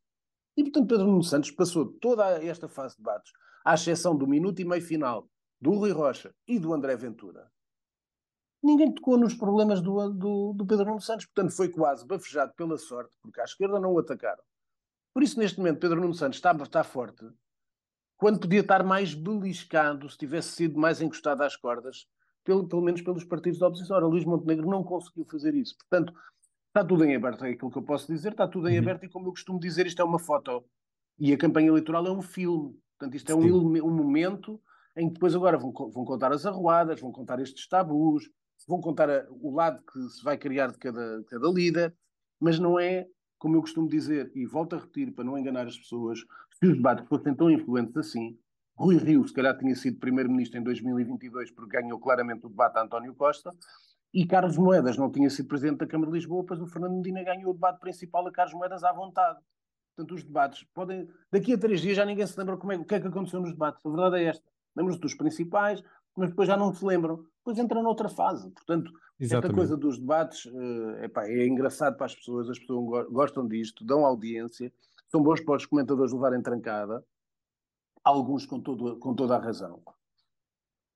E, 0.56 0.62
portanto, 0.62 0.88
Pedro 0.88 1.06
Nuno 1.06 1.22
Santos 1.22 1.50
passou 1.50 1.86
toda 2.00 2.42
esta 2.44 2.68
fase 2.68 2.96
de 2.96 3.02
debates, 3.02 3.32
à 3.64 3.74
exceção 3.74 4.16
do 4.16 4.26
minuto 4.26 4.60
e 4.60 4.64
meio 4.64 4.82
final 4.82 5.28
do 5.60 5.70
Rui 5.72 5.92
Rocha 5.92 6.34
e 6.46 6.58
do 6.58 6.74
André 6.74 6.96
Ventura. 6.96 7.50
Ninguém 8.62 8.92
tocou 8.92 9.18
nos 9.18 9.34
problemas 9.34 9.80
do, 9.80 10.08
do, 10.10 10.52
do 10.52 10.66
Pedro 10.66 10.86
Nuno 10.86 11.00
Santos, 11.00 11.26
portanto, 11.26 11.54
foi 11.54 11.68
quase 11.68 12.06
bafejado 12.06 12.52
pela 12.54 12.78
sorte, 12.78 13.16
porque 13.20 13.40
à 13.40 13.44
esquerda 13.44 13.80
não 13.80 13.92
o 13.92 13.98
atacaram. 13.98 14.42
Por 15.12 15.22
isso, 15.22 15.38
neste 15.38 15.58
momento, 15.58 15.80
Pedro 15.80 16.00
Nuno 16.00 16.14
Santos 16.14 16.38
está, 16.38 16.52
está 16.52 16.84
forte, 16.84 17.26
quando 18.16 18.38
podia 18.38 18.60
estar 18.60 18.84
mais 18.84 19.14
beliscado 19.14 20.08
se 20.08 20.16
tivesse 20.16 20.50
sido 20.50 20.78
mais 20.78 21.00
encostado 21.00 21.42
às 21.42 21.56
cordas, 21.56 22.06
pelo, 22.44 22.68
pelo 22.68 22.82
menos 22.82 23.02
pelos 23.02 23.24
partidos 23.24 23.58
da 23.58 23.66
oposição. 23.66 23.96
Ora, 23.96 24.06
Luís 24.06 24.24
Montenegro 24.24 24.68
não 24.68 24.84
conseguiu 24.84 25.24
fazer 25.24 25.54
isso. 25.54 25.76
Portanto, 25.76 26.14
está 26.68 26.84
tudo 26.84 27.04
em 27.04 27.16
aberto, 27.16 27.44
é 27.44 27.50
aquilo 27.50 27.70
que 27.70 27.78
eu 27.78 27.82
posso 27.82 28.06
dizer, 28.06 28.30
está 28.30 28.46
tudo 28.46 28.68
em 28.68 28.74
uhum. 28.74 28.82
aberto 28.82 29.04
e, 29.04 29.08
como 29.08 29.26
eu 29.26 29.32
costumo 29.32 29.58
dizer, 29.58 29.86
isto 29.86 30.00
é 30.00 30.04
uma 30.04 30.18
foto. 30.18 30.64
E 31.18 31.32
a 31.32 31.36
campanha 31.36 31.68
eleitoral 31.68 32.06
é 32.06 32.12
um 32.12 32.22
filme. 32.22 32.78
Portanto, 32.96 33.16
isto 33.16 33.30
é 33.30 33.34
um, 33.34 33.84
um, 33.84 33.90
momento 33.90 34.60
em 34.96 35.08
que 35.08 35.14
depois 35.14 35.34
agora 35.34 35.58
vão, 35.58 35.72
vão, 35.72 36.04
contar 36.04 36.32
as 36.32 36.46
arruadas, 36.46 37.00
vão 37.00 37.10
contar 37.10 37.40
estes 37.40 37.66
tabus, 37.66 38.30
vão 38.66 38.80
contar 38.80 39.10
a, 39.10 39.26
o 39.30 39.54
lado 39.54 39.82
que 39.84 40.00
se 40.08 40.22
vai 40.22 40.36
criar 40.36 40.68
de 40.68 40.78
cada, 40.78 41.22
cada 41.24 41.48
líder, 41.48 41.94
mas 42.40 42.58
não 42.58 42.78
é 42.78 43.06
como 43.42 43.56
eu 43.56 43.60
costumo 43.60 43.88
dizer, 43.88 44.30
e 44.36 44.46
volto 44.46 44.76
a 44.76 44.78
repetir 44.78 45.12
para 45.12 45.24
não 45.24 45.36
enganar 45.36 45.66
as 45.66 45.76
pessoas, 45.76 46.20
se 46.20 46.64
os 46.64 46.76
debates 46.76 47.08
fossem 47.08 47.34
tão 47.34 47.50
influentes 47.50 47.96
assim, 47.96 48.38
Rui 48.76 48.96
Rio, 48.98 49.26
se 49.26 49.34
calhar, 49.34 49.58
tinha 49.58 49.74
sido 49.74 49.98
primeiro-ministro 49.98 50.60
em 50.60 50.62
2022 50.62 51.50
porque 51.50 51.76
ganhou 51.80 51.98
claramente 51.98 52.46
o 52.46 52.48
debate 52.48 52.78
a 52.78 52.82
António 52.82 53.12
Costa, 53.16 53.52
e 54.14 54.24
Carlos 54.26 54.56
Moedas 54.56 54.96
não 54.96 55.10
tinha 55.10 55.28
sido 55.28 55.48
presidente 55.48 55.78
da 55.78 55.88
Câmara 55.88 56.12
de 56.12 56.18
Lisboa, 56.18 56.44
pois 56.46 56.60
o 56.60 56.68
Fernando 56.68 56.94
Medina 56.94 57.24
ganhou 57.24 57.50
o 57.50 57.54
debate 57.54 57.80
principal 57.80 58.24
a 58.28 58.30
Carlos 58.30 58.54
Moedas 58.54 58.84
à 58.84 58.92
vontade. 58.92 59.40
Portanto, 59.96 60.14
os 60.14 60.22
debates 60.22 60.64
podem. 60.72 61.08
Daqui 61.30 61.54
a 61.54 61.58
três 61.58 61.80
dias 61.80 61.96
já 61.96 62.04
ninguém 62.04 62.26
se 62.26 62.38
lembra 62.38 62.56
como 62.56 62.72
é, 62.72 62.76
o 62.76 62.84
que 62.84 62.94
é 62.94 63.00
que 63.00 63.08
aconteceu 63.08 63.40
nos 63.40 63.50
debates. 63.50 63.84
A 63.84 63.88
verdade 63.88 64.16
é 64.22 64.24
esta. 64.28 64.44
Lembram-se 64.76 65.00
dos 65.00 65.14
principais, 65.14 65.82
mas 66.16 66.28
depois 66.28 66.46
já 66.46 66.56
não 66.56 66.72
se 66.72 66.84
lembram. 66.84 67.24
Depois 67.44 67.58
entra 67.58 67.82
noutra 67.82 68.08
fase. 68.08 68.48
Portanto, 68.50 68.92
Exatamente. 69.18 69.46
esta 69.46 69.56
coisa 69.56 69.76
dos 69.76 69.98
debates 69.98 70.44
uh, 70.46 71.04
epá, 71.04 71.26
é 71.26 71.44
engraçado 71.46 71.96
para 71.96 72.06
as 72.06 72.14
pessoas, 72.14 72.48
as 72.48 72.58
pessoas 72.58 73.08
gostam 73.10 73.48
disto, 73.48 73.84
dão 73.84 74.06
audiência, 74.06 74.72
são 75.08 75.22
bons 75.22 75.40
para 75.40 75.56
os 75.56 75.66
comentadores 75.66 76.12
levarem 76.12 76.40
trancada, 76.40 77.04
alguns 78.04 78.46
com, 78.46 78.60
todo, 78.60 78.96
com 78.98 79.14
toda 79.14 79.36
a 79.36 79.40
razão. 79.40 79.82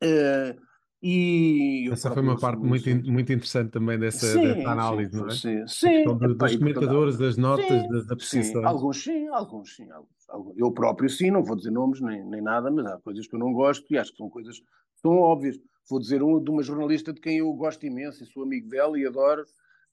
Uh, 0.03 0.61
e 1.03 1.89
Essa 1.93 2.11
foi 2.11 2.23
uma 2.23 2.39
parte 2.39 2.61
muito, 2.61 2.89
muito 3.11 3.33
interessante 3.33 3.71
também 3.71 3.99
dessa, 3.99 4.27
sim, 4.27 4.43
dessa 4.43 4.71
análise, 4.71 5.13
sim, 5.13 5.19
não 5.19 5.27
é? 5.27 5.31
Sim, 5.31 5.67
sim. 5.67 6.05
Do, 6.05 6.35
dos 6.35 6.57
comentadores, 6.57 7.19
das 7.19 7.37
notas, 7.37 7.67
sim, 7.67 7.89
das 7.89 8.11
apreciações. 8.11 8.65
Alguns 8.65 9.05
sim, 9.05 9.29
alguns 9.29 9.77
sim. 9.77 9.89
Alguns, 9.91 10.59
eu 10.59 10.73
próprio 10.73 11.09
sim, 11.09 11.31
não 11.31 11.45
vou 11.45 11.55
dizer 11.55 11.71
nomes 11.71 12.01
nem, 12.01 12.25
nem 12.25 12.41
nada, 12.41 12.71
mas 12.71 12.87
há 12.87 12.99
coisas 12.99 13.27
que 13.27 13.35
eu 13.35 13.39
não 13.39 13.53
gosto 13.53 13.87
e 13.93 13.99
acho 13.99 14.11
que 14.13 14.17
são 14.17 14.31
coisas 14.31 14.59
que 14.59 14.67
são 15.01 15.19
óbvias. 15.19 15.61
Vou 15.89 16.01
dizer 16.01 16.23
um 16.23 16.43
de 16.43 16.51
uma 16.51 16.63
jornalista 16.63 17.13
de 17.13 17.21
quem 17.21 17.39
eu 17.39 17.53
gosto 17.53 17.85
imenso 17.87 18.23
e 18.23 18.27
sou 18.27 18.43
amigo 18.43 18.69
dela 18.69 18.99
e 18.99 19.07
adoro, 19.07 19.45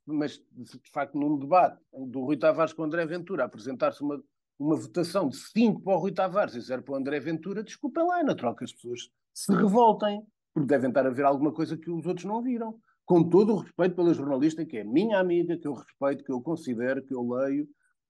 mas 0.06 0.42
de 0.52 0.92
facto 0.92 1.18
num 1.18 1.38
debate 1.38 1.80
do 1.94 2.22
Rui 2.22 2.38
Tavares 2.38 2.74
com 2.74 2.84
André 2.84 3.06
Ventura, 3.06 3.46
apresentar-se 3.46 4.02
uma, 4.02 4.22
uma 4.58 4.76
votação 4.76 5.30
de 5.30 5.38
5 5.38 5.82
para 5.82 5.96
o 5.96 6.00
Rui 6.00 6.12
Tavares 6.12 6.56
e 6.56 6.62
0 6.62 6.84
para 6.84 6.94
o 6.94 6.98
André 6.98 7.20
Ventura, 7.20 7.64
desculpem 7.64 8.06
lá, 8.06 8.20
é 8.20 8.24
natural 8.24 8.56
que 8.56 8.64
as 8.64 8.74
pessoas 8.74 9.10
se 9.34 9.54
revoltem 9.54 10.26
porque 10.54 10.68
devem 10.68 10.90
estar 10.90 11.06
a 11.06 11.10
ver 11.10 11.26
alguma 11.26 11.52
coisa 11.52 11.76
que 11.76 11.90
os 11.90 12.06
outros 12.06 12.26
não 12.26 12.42
viram. 12.42 12.80
Com 13.06 13.28
todo 13.28 13.54
o 13.54 13.58
respeito 13.58 13.96
pela 13.96 14.14
jornalista, 14.14 14.66
que 14.66 14.78
é 14.78 14.84
minha 14.84 15.20
amiga, 15.20 15.58
que 15.58 15.68
eu 15.68 15.74
respeito, 15.74 16.24
que 16.24 16.32
eu 16.32 16.40
considero, 16.40 17.04
que 17.04 17.14
eu 17.14 17.28
leio 17.28 17.68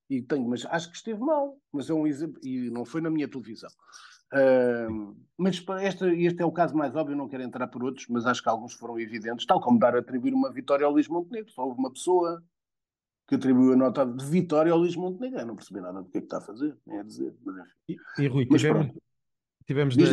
e 0.09 0.21
tenho, 0.21 0.47
mas 0.47 0.65
acho 0.65 0.89
que 0.89 0.97
esteve 0.97 1.19
mal, 1.19 1.57
mas 1.71 1.89
é 1.89 1.93
um 1.93 2.05
exemplo, 2.05 2.39
e 2.43 2.69
não 2.69 2.85
foi 2.85 3.01
na 3.01 3.09
minha 3.09 3.27
televisão. 3.27 3.69
Uh, 4.33 5.15
mas 5.37 5.63
este, 5.83 6.05
este 6.23 6.41
é 6.41 6.45
o 6.45 6.51
caso 6.51 6.75
mais 6.75 6.95
óbvio, 6.95 7.15
não 7.15 7.29
quero 7.29 7.43
entrar 7.43 7.67
por 7.67 7.83
outros, 7.83 8.07
mas 8.07 8.25
acho 8.25 8.41
que 8.41 8.49
alguns 8.49 8.73
foram 8.73 8.99
evidentes, 8.99 9.45
tal 9.45 9.61
como 9.61 9.77
dar 9.77 9.95
a 9.95 9.99
atribuir 9.99 10.33
uma 10.33 10.51
vitória 10.51 10.85
ao 10.85 10.91
Luís 10.91 11.07
Montenegro. 11.07 11.51
Só 11.51 11.63
houve 11.63 11.79
uma 11.79 11.91
pessoa 11.91 12.43
que 13.27 13.35
atribuiu 13.35 13.73
a 13.73 13.75
nota 13.75 14.05
de 14.05 14.25
vitória 14.25 14.71
ao 14.71 14.79
Luís 14.79 14.95
Montenegro. 14.95 15.39
Eu 15.39 15.45
não 15.45 15.55
percebi 15.55 15.81
nada 15.81 16.01
do 16.01 16.09
que 16.09 16.17
é 16.17 16.21
que 16.21 16.25
está 16.25 16.39
a 16.39 16.41
fazer, 16.41 16.75
nem 16.85 16.99
a 16.99 17.03
dizer. 17.03 17.35
Mas. 17.45 17.67
E, 17.87 17.95
e 18.19 18.27
Rui, 18.27 18.47
mas, 18.49 18.61
tivemos, 18.61 18.91
Tivemos 19.65 19.95
na, 19.95 20.05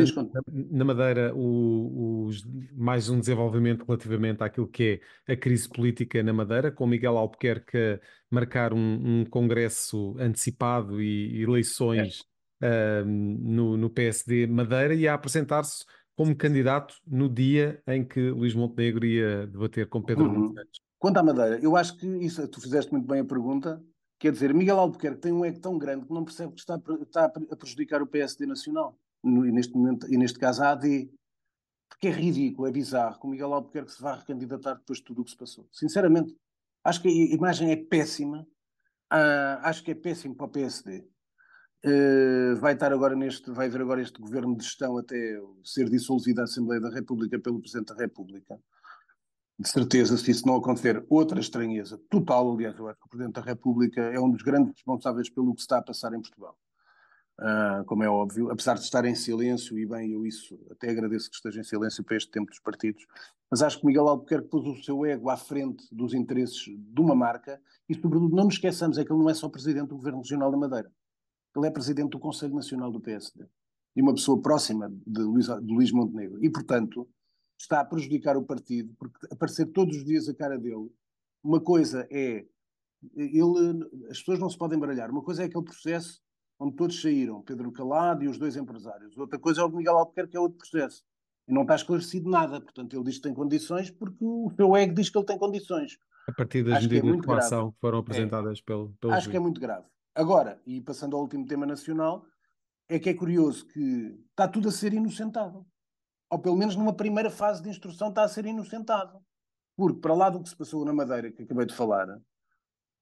na, 0.71 0.85
Madeira 0.85 1.35
o, 1.35 2.29
o, 2.29 2.31
mais 2.73 3.09
um 3.09 3.19
desenvolvimento 3.19 3.85
relativamente 3.85 4.43
àquilo 4.43 4.69
que 4.69 5.01
é 5.27 5.33
a 5.33 5.37
crise 5.37 5.69
política 5.69 6.23
na 6.23 6.33
Madeira, 6.33 6.71
com 6.71 6.87
Miguel 6.87 7.17
Albuquerque 7.17 7.77
a 7.77 8.01
marcar 8.31 8.73
um, 8.73 9.21
um 9.21 9.25
congresso 9.25 10.17
antecipado 10.19 11.03
e 11.03 11.43
eleições 11.43 12.25
é. 12.61 13.03
uh, 13.03 13.05
no, 13.07 13.77
no, 13.77 13.91
PSD 13.91 14.47
Madeira 14.47 14.95
e 14.95 15.09
a 15.09 15.15
apresentar-se 15.15 15.85
como 16.15 16.37
candidato 16.37 16.95
no 17.07 17.29
dia 17.29 17.83
em 17.87 18.05
que 18.05 18.31
Luís 18.31 18.55
Montenegro 18.55 19.05
ia 19.05 19.47
debater 19.47 19.89
com 19.89 20.03
Pedro 20.03 20.31
uhum. 20.31 20.55
Quanto 20.99 21.17
à 21.17 21.23
Madeira, 21.23 21.59
eu 21.63 21.77
acho 21.77 21.97
que 21.97 22.07
isso, 22.07 22.47
tu 22.47 22.61
fizeste 22.61 22.93
muito 22.93 23.07
bem 23.07 23.21
a 23.21 23.25
pergunta. 23.25 23.83
Quer 24.19 24.33
dizer, 24.33 24.53
Miguel 24.53 24.79
Albuquerque 24.79 25.23
tem 25.23 25.33
um 25.33 25.45
ego 25.47 25.59
tão 25.59 25.79
grande 25.79 26.05
que 26.05 26.13
não 26.13 26.25
percebe 26.25 26.53
que 26.53 26.61
está, 26.61 26.79
está 27.01 27.25
a 27.25 27.57
prejudicar 27.57 28.03
o 28.03 28.07
PSD 28.07 28.45
nacional 28.45 28.99
no, 29.23 29.47
e, 29.47 29.53
neste 29.53 29.75
momento, 29.75 30.13
e 30.13 30.17
neste 30.17 30.39
caso 30.39 30.63
a 30.63 30.73
AD. 30.73 31.11
Porque 31.89 32.09
é 32.09 32.11
ridículo, 32.11 32.69
é 32.69 32.71
bizarro 32.71 33.19
que 33.19 33.27
o 33.27 33.31
Miguel 33.31 33.53
Albuquerque 33.53 33.93
se 33.93 34.01
vá 34.01 34.15
recandidatar 34.15 34.77
depois 34.77 35.01
de 35.01 35.05
tudo 35.05 35.23
o 35.23 35.25
que 35.25 35.33
se 35.33 35.37
passou. 35.37 35.69
Sinceramente, 35.73 36.35
acho 36.85 37.03
que 37.03 37.09
a 37.09 37.35
imagem 37.35 37.73
é 37.73 37.77
péssima. 37.77 38.47
Uh, 39.13 39.59
acho 39.63 39.83
que 39.83 39.91
é 39.91 39.95
péssimo 39.95 40.35
para 40.35 40.47
o 40.47 40.49
PSD. 40.49 41.05
Uh, 41.85 42.57
vai 42.57 42.75
estar 42.75 42.93
agora 42.93 43.17
neste, 43.17 43.51
vai 43.51 43.67
haver 43.67 43.81
agora 43.81 44.03
este 44.03 44.21
governo 44.21 44.57
de 44.57 44.65
gestão 44.65 44.99
até 44.99 45.41
ser 45.65 45.91
dissolvida 45.91 46.43
a 46.43 46.45
Assembleia 46.45 46.81
da 46.81 46.91
República 46.91 47.39
pelo 47.39 47.61
Presidente 47.61 47.89
da 47.89 48.01
República. 48.01 48.59
De 49.59 49.69
certeza, 49.69 50.17
se 50.17 50.31
isso 50.31 50.47
não 50.47 50.57
acontecer, 50.57 51.05
outra 51.09 51.41
estranheza 51.41 51.99
total. 52.09 52.55
Aliás, 52.55 52.79
eu 52.79 52.89
acho 52.89 52.99
que 52.99 53.07
o 53.07 53.11
Presidente 53.11 53.35
da 53.35 53.43
República 53.43 54.01
é 54.01 54.19
um 54.19 54.31
dos 54.31 54.43
grandes 54.43 54.73
responsáveis 54.75 55.29
pelo 55.29 55.55
que 55.55 55.61
está 55.61 55.79
a 55.79 55.83
passar 55.83 56.15
em 56.15 56.21
Portugal. 56.21 56.57
Uh, 57.41 57.85
como 57.85 58.05
é 58.05 58.09
óbvio, 58.09 58.51
apesar 58.51 58.75
de 58.75 58.81
estar 58.81 59.05
em 59.05 59.15
silêncio, 59.15 59.79
e 59.79 59.87
bem, 59.87 60.13
eu 60.13 60.27
isso 60.27 60.59
até 60.71 60.91
agradeço 60.91 61.29
que 61.29 61.37
esteja 61.37 61.61
em 61.61 61.65
silêncio 61.65 62.05
para 62.05 62.17
este 62.17 62.31
tempo 62.31 62.51
dos 62.51 62.61
partidos, 62.61 63.07
mas 63.51 63.63
acho 63.63 63.81
que 63.81 63.87
Miguel 63.87 64.09
Albuquerque 64.09 64.49
pôs 64.49 64.67
o 64.67 64.83
seu 64.83 65.05
ego 65.05 65.29
à 65.29 65.37
frente 65.37 65.85
dos 65.93 66.15
interesses 66.15 66.65
de 66.67 67.01
uma 67.01 67.15
marca 67.15 67.61
e, 67.89 67.95
sobretudo, 67.95 68.35
não 68.35 68.45
nos 68.45 68.55
esqueçamos, 68.55 68.99
é 68.99 69.05
que 69.05 69.13
ele 69.13 69.21
não 69.21 69.31
é 69.31 69.35
só 69.35 69.49
presidente 69.49 69.89
do 69.89 69.97
Governo 69.97 70.19
Regional 70.19 70.51
da 70.51 70.57
Madeira, 70.57 70.93
ele 71.57 71.67
é 71.67 71.71
presidente 71.71 72.11
do 72.11 72.19
Conselho 72.19 72.55
Nacional 72.55 72.93
do 72.93 73.01
PSD 73.01 73.47
e 73.97 74.03
uma 74.03 74.15
pessoa 74.15 74.41
próxima 74.41 74.93
de 75.07 75.23
Luís, 75.23 75.47
de 75.47 75.75
Luís 75.75 75.91
Montenegro. 75.91 76.43
E, 76.45 76.49
portanto, 76.49 77.09
está 77.59 77.81
a 77.81 77.85
prejudicar 77.85 78.37
o 78.37 78.45
partido, 78.45 78.95
porque 78.99 79.27
aparecer 79.31 79.67
todos 79.67 79.97
os 79.97 80.05
dias 80.05 80.29
a 80.29 80.35
cara 80.35 80.59
dele, 80.59 80.91
uma 81.43 81.61
coisa 81.61 82.07
é. 82.11 82.47
Ele, 83.17 83.89
as 84.11 84.19
pessoas 84.19 84.39
não 84.39 84.51
se 84.51 84.59
podem 84.59 84.79
baralhar. 84.79 85.11
Uma 85.11 85.23
coisa 85.23 85.43
é 85.43 85.47
aquele 85.47 85.65
processo 85.65 86.21
onde 86.61 86.77
todos 86.77 87.01
saíram, 87.01 87.41
Pedro 87.41 87.73
Calado 87.73 88.23
e 88.23 88.29
os 88.29 88.39
dois 88.39 88.55
empresários. 88.55 89.17
Outra 89.17 89.39
coisa 89.39 89.63
é 89.63 89.65
o 89.65 89.71
Miguel 89.71 89.97
Albuquerque, 89.97 90.33
que 90.33 90.37
é 90.37 90.41
outro 90.41 90.59
processo. 90.59 91.03
E 91.49 91.53
não 91.53 91.63
está 91.63 91.75
esclarecido 91.75 92.29
nada. 92.29 92.61
Portanto, 92.61 92.95
ele 92.95 93.05
diz 93.05 93.17
que 93.17 93.23
tem 93.23 93.35
condições 93.35 93.91
porque 93.91 94.23
o 94.23 94.53
seu 94.55 94.77
ego 94.77 94.95
diz 94.95 95.09
que 95.09 95.17
ele 95.17 95.25
tem 95.25 95.39
condições. 95.39 95.99
A 96.29 96.33
partir 96.33 96.63
das 96.63 96.75
Acho 96.75 96.87
é 96.87 96.89
medidas 96.91 97.15
é 97.15 97.17
de 97.17 97.27
coação 97.27 97.73
que 97.73 97.81
foram 97.81 97.99
apresentadas 97.99 98.59
é. 98.59 98.63
pelo, 98.65 98.93
pelo 99.01 99.13
Acho 99.15 99.23
juiz. 99.23 99.31
que 99.31 99.37
é 99.39 99.41
muito 99.41 99.61
grave. 99.61 99.87
Agora, 100.15 100.61
e 100.67 100.83
passando 100.83 101.17
ao 101.17 101.23
último 101.23 101.47
tema 101.47 101.65
nacional, 101.65 102.27
é 102.89 102.99
que 102.99 103.09
é 103.09 103.15
curioso 103.15 103.67
que 103.67 104.21
está 104.29 104.47
tudo 104.47 104.69
a 104.69 104.73
ser 104.73 104.93
inocentado. 104.93 105.67
Ou 106.29 106.39
pelo 106.39 106.57
menos 106.57 106.77
numa 106.77 106.93
primeira 106.93 107.31
fase 107.31 107.63
de 107.63 107.71
instrução 107.71 108.11
está 108.11 108.23
a 108.23 108.29
ser 108.29 108.45
inocentado. 108.45 109.19
Porque, 109.77 109.99
para 109.99 110.15
lá 110.15 110.29
do 110.29 110.43
que 110.43 110.49
se 110.49 110.57
passou 110.57 110.85
na 110.85 110.93
Madeira, 110.93 111.33
que 111.33 111.43
acabei 111.43 111.65
de 111.65 111.75
falar, 111.75 112.07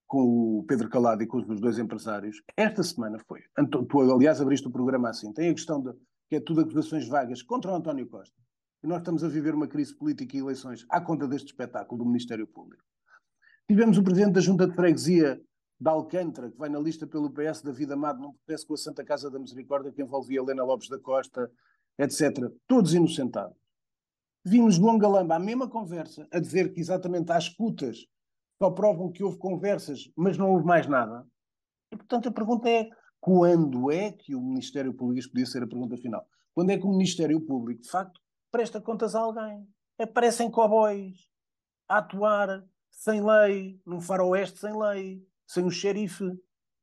com 0.09 0.57
o 0.57 0.63
Pedro 0.63 0.89
Calado 0.89 1.21
e 1.21 1.27
com 1.27 1.37
os 1.37 1.61
dois 1.61 1.77
empresários, 1.77 2.41
esta 2.57 2.81
semana 2.81 3.19
foi. 3.27 3.43
Tu, 3.69 4.11
aliás, 4.11 4.41
abriste 4.41 4.67
o 4.67 4.71
programa 4.71 5.07
assim. 5.07 5.31
Tem 5.31 5.49
a 5.49 5.53
questão 5.53 5.79
de 5.79 5.93
que 6.27 6.37
é 6.37 6.39
tudo 6.39 6.61
acusações 6.61 7.07
vagas 7.07 7.43
contra 7.43 7.71
o 7.71 7.75
António 7.75 8.09
Costa. 8.09 8.35
E 8.83 8.87
nós 8.87 8.99
estamos 8.99 9.23
a 9.23 9.27
viver 9.27 9.53
uma 9.53 9.67
crise 9.67 9.95
política 9.95 10.35
e 10.35 10.39
eleições 10.39 10.83
à 10.89 10.99
conta 10.99 11.27
deste 11.27 11.47
espetáculo 11.47 11.99
do 11.99 12.05
Ministério 12.05 12.47
Público. 12.47 12.83
Tivemos 13.67 13.99
o 13.99 14.03
presidente 14.03 14.33
da 14.33 14.41
Junta 14.41 14.67
de 14.67 14.73
Freguesia 14.73 15.39
da 15.79 15.91
Alcântara, 15.91 16.49
que 16.49 16.57
vai 16.57 16.69
na 16.69 16.79
lista 16.79 17.05
pelo 17.05 17.29
PS 17.29 17.61
da 17.61 17.71
Vida 17.71 17.93
Amado, 17.93 18.19
num 18.19 18.33
processo 18.33 18.65
com 18.65 18.73
a 18.73 18.77
Santa 18.77 19.05
Casa 19.05 19.29
da 19.29 19.37
Misericórdia, 19.37 19.91
que 19.91 20.01
envolvia 20.01 20.39
Helena 20.39 20.63
Lopes 20.63 20.89
da 20.89 20.97
Costa, 20.97 21.51
etc. 21.99 22.51
Todos 22.67 22.95
inocentados. 22.95 23.55
Vimos 24.43 24.75
João 24.75 24.97
Galamba, 24.97 25.35
a 25.35 25.39
mesma 25.39 25.69
conversa, 25.69 26.27
a 26.31 26.39
dizer 26.39 26.73
que 26.73 26.79
exatamente 26.79 27.31
às 27.31 27.43
escutas 27.43 28.07
só 28.61 28.69
provam 28.69 29.11
que 29.11 29.23
houve 29.23 29.37
conversas, 29.37 30.11
mas 30.15 30.37
não 30.37 30.51
houve 30.51 30.65
mais 30.65 30.85
nada. 30.85 31.25
E, 31.91 31.95
portanto, 31.95 32.29
a 32.29 32.31
pergunta 32.31 32.69
é: 32.69 32.89
quando 33.19 33.89
é 33.89 34.11
que 34.11 34.35
o 34.35 34.41
Ministério 34.41 34.93
Público, 34.93 35.19
isto 35.19 35.31
podia 35.31 35.45
ser 35.45 35.63
a 35.63 35.67
pergunta 35.67 35.97
final, 35.97 36.27
quando 36.53 36.71
é 36.71 36.77
que 36.77 36.85
o 36.85 36.91
Ministério 36.91 37.39
Público, 37.41 37.81
de 37.81 37.89
facto, 37.89 38.19
presta 38.51 38.81
contas 38.81 39.15
a 39.15 39.21
alguém? 39.21 39.65
Aparecem 39.97 40.51
cowboys 40.51 41.27
a 41.87 41.97
atuar 41.97 42.63
sem 42.91 43.21
lei, 43.23 43.81
num 43.85 44.01
faroeste 44.01 44.59
sem 44.59 44.77
lei, 44.77 45.25
sem 45.47 45.65
o 45.65 45.71
xerife. 45.71 46.25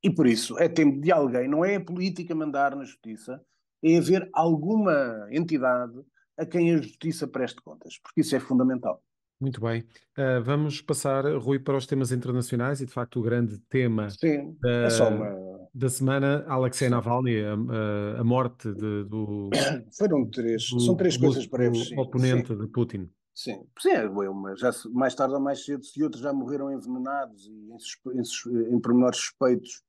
E 0.02 0.10
por 0.10 0.26
isso 0.26 0.58
é 0.58 0.68
tempo 0.68 1.00
de 1.00 1.12
alguém, 1.12 1.48
não 1.48 1.64
é 1.64 1.76
a 1.76 1.84
política 1.84 2.34
mandar 2.34 2.74
na 2.74 2.84
justiça, 2.84 3.44
é 3.82 3.96
haver 3.96 4.28
alguma 4.32 5.26
entidade 5.30 5.94
a 6.38 6.44
quem 6.44 6.74
a 6.74 6.76
justiça 6.76 7.26
preste 7.26 7.60
contas, 7.62 7.98
porque 7.98 8.20
isso 8.20 8.36
é 8.36 8.40
fundamental. 8.40 9.02
Muito 9.40 9.60
bem. 9.60 9.82
Uh, 10.16 10.42
vamos 10.42 10.80
passar, 10.80 11.24
Rui, 11.36 11.58
para 11.58 11.76
os 11.76 11.86
temas 11.86 12.10
internacionais 12.10 12.80
e, 12.80 12.86
de 12.86 12.92
facto, 12.92 13.20
o 13.20 13.22
grande 13.22 13.58
tema 13.68 14.08
Sim, 14.08 14.56
da, 14.60 14.70
é 14.70 14.90
só 14.90 15.08
uma... 15.10 15.68
da 15.74 15.88
semana, 15.90 16.44
Alexei 16.48 16.88
Navalny, 16.88 17.42
a, 17.42 18.20
a, 18.20 18.24
morte 18.24 18.72
de, 18.72 19.04
do... 19.04 19.50
Foram 19.98 20.28
três, 20.30 20.70
do, 20.70 20.80
são 20.80 20.96
três 20.96 21.18
coisas 21.18 21.46
breves. 21.46 21.90
O 21.92 22.00
oponente 22.00 22.48
sim. 22.48 22.58
de 22.58 22.66
Putin. 22.68 23.10
Sim, 23.34 23.66
sim 23.78 23.90
é 23.90 24.08
uma, 24.08 24.56
já, 24.56 24.70
mais 24.94 25.14
tarde 25.14 25.34
ou 25.34 25.40
mais 25.40 25.62
cedo, 25.62 25.84
se 25.84 26.02
outros 26.02 26.22
já 26.22 26.32
morreram 26.32 26.72
envenenados 26.72 27.46
e 27.46 27.50
em, 27.50 28.18
em, 28.18 28.74
em 28.74 28.80
pormenores 28.80 29.18
suspeitos, 29.18 29.82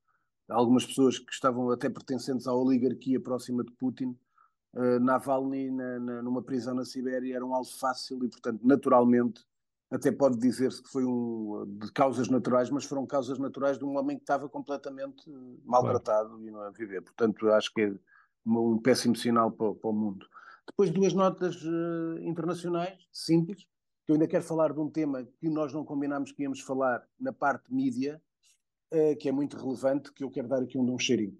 algumas 0.49 0.85
pessoas 0.85 1.17
que 1.17 1.31
estavam 1.31 1.71
até 1.71 1.89
pertencentes 1.89 2.47
à 2.47 2.53
oligarquia 2.53 3.21
próxima 3.21 3.63
de 3.63 3.71
Putin, 3.71 4.13
uh, 4.73 4.99
Navalny 4.99 5.71
na, 5.71 5.99
na, 5.99 6.21
numa 6.21 6.41
prisão 6.41 6.75
na 6.75 6.85
Sibéria 6.85 7.35
era 7.35 7.45
um 7.45 7.53
alvo 7.53 7.69
fácil 7.77 8.23
e, 8.23 8.29
portanto, 8.29 8.61
naturalmente, 8.63 9.45
até 9.89 10.11
pode 10.11 10.37
dizer-se 10.37 10.83
que 10.83 10.89
foi 10.89 11.05
um, 11.05 11.65
de 11.79 11.91
causas 11.93 12.27
naturais, 12.27 12.69
mas 12.69 12.83
foram 12.83 13.05
causas 13.05 13.39
naturais 13.39 13.77
de 13.77 13.85
um 13.85 13.97
homem 13.97 14.17
que 14.17 14.23
estava 14.23 14.49
completamente 14.49 15.29
maltratado 15.63 16.29
claro. 16.29 16.47
e 16.47 16.51
não 16.51 16.61
a 16.61 16.69
viver. 16.71 17.01
Portanto, 17.01 17.49
acho 17.49 17.73
que 17.73 17.81
é 17.81 17.93
um 18.45 18.77
péssimo 18.77 19.15
sinal 19.15 19.51
para, 19.51 19.73
para 19.73 19.89
o 19.89 19.93
mundo. 19.93 20.25
Depois 20.67 20.91
duas 20.91 21.13
notas 21.13 21.55
uh, 21.63 22.19
internacionais, 22.21 23.07
simples, 23.11 23.65
que 24.05 24.11
eu 24.11 24.15
ainda 24.15 24.27
quero 24.27 24.43
falar 24.43 24.73
de 24.73 24.79
um 24.79 24.89
tema 24.89 25.25
que 25.39 25.49
nós 25.49 25.73
não 25.73 25.85
combinámos 25.85 26.31
que 26.31 26.43
íamos 26.43 26.59
falar 26.59 27.01
na 27.17 27.31
parte 27.31 27.73
mídia, 27.73 28.21
uh, 28.93 29.15
que 29.17 29.29
é 29.29 29.31
muito 29.31 29.57
relevante, 29.57 30.11
que 30.11 30.23
eu 30.23 30.29
quero 30.29 30.49
dar 30.49 30.61
aqui 30.61 30.77
um, 30.77 30.93
um 30.93 30.99
cheirinho. 30.99 31.37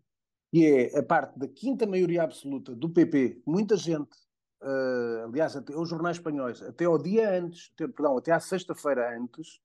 E 0.54 0.66
é 0.66 0.98
a 0.98 1.04
parte 1.04 1.38
da 1.38 1.48
quinta 1.48 1.86
maioria 1.86 2.24
absoluta 2.24 2.74
do 2.74 2.90
PP. 2.90 3.42
Muita 3.46 3.76
gente, 3.76 4.16
uh, 4.62 5.26
aliás, 5.26 5.56
até 5.56 5.76
os 5.76 5.90
jornais 5.90 6.18
espanhóis, 6.18 6.62
até 6.62 6.86
ao 6.86 6.98
dia 6.98 7.40
antes, 7.40 7.72
até, 7.74 7.88
perdão, 7.88 8.18
até 8.18 8.32
à 8.32 8.40
sexta-feira 8.40 9.18
antes, 9.18 9.60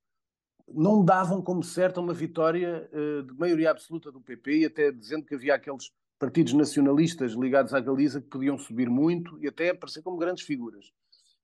não 0.68 1.04
davam 1.04 1.42
como 1.42 1.62
certa 1.62 2.00
uma 2.00 2.14
vitória 2.14 2.88
de 3.26 3.34
maioria 3.34 3.70
absoluta 3.70 4.12
do 4.12 4.20
PP, 4.20 4.58
e 4.58 4.64
até 4.64 4.92
dizendo 4.92 5.24
que 5.24 5.34
havia 5.34 5.54
aqueles 5.54 5.90
partidos 6.22 6.52
nacionalistas 6.52 7.32
ligados 7.32 7.74
à 7.74 7.80
Galiza 7.80 8.20
que 8.20 8.28
podiam 8.28 8.56
subir 8.56 8.88
muito 8.88 9.42
e 9.42 9.48
até 9.48 9.70
aparecer 9.70 10.02
como 10.02 10.16
grandes 10.16 10.44
figuras. 10.44 10.92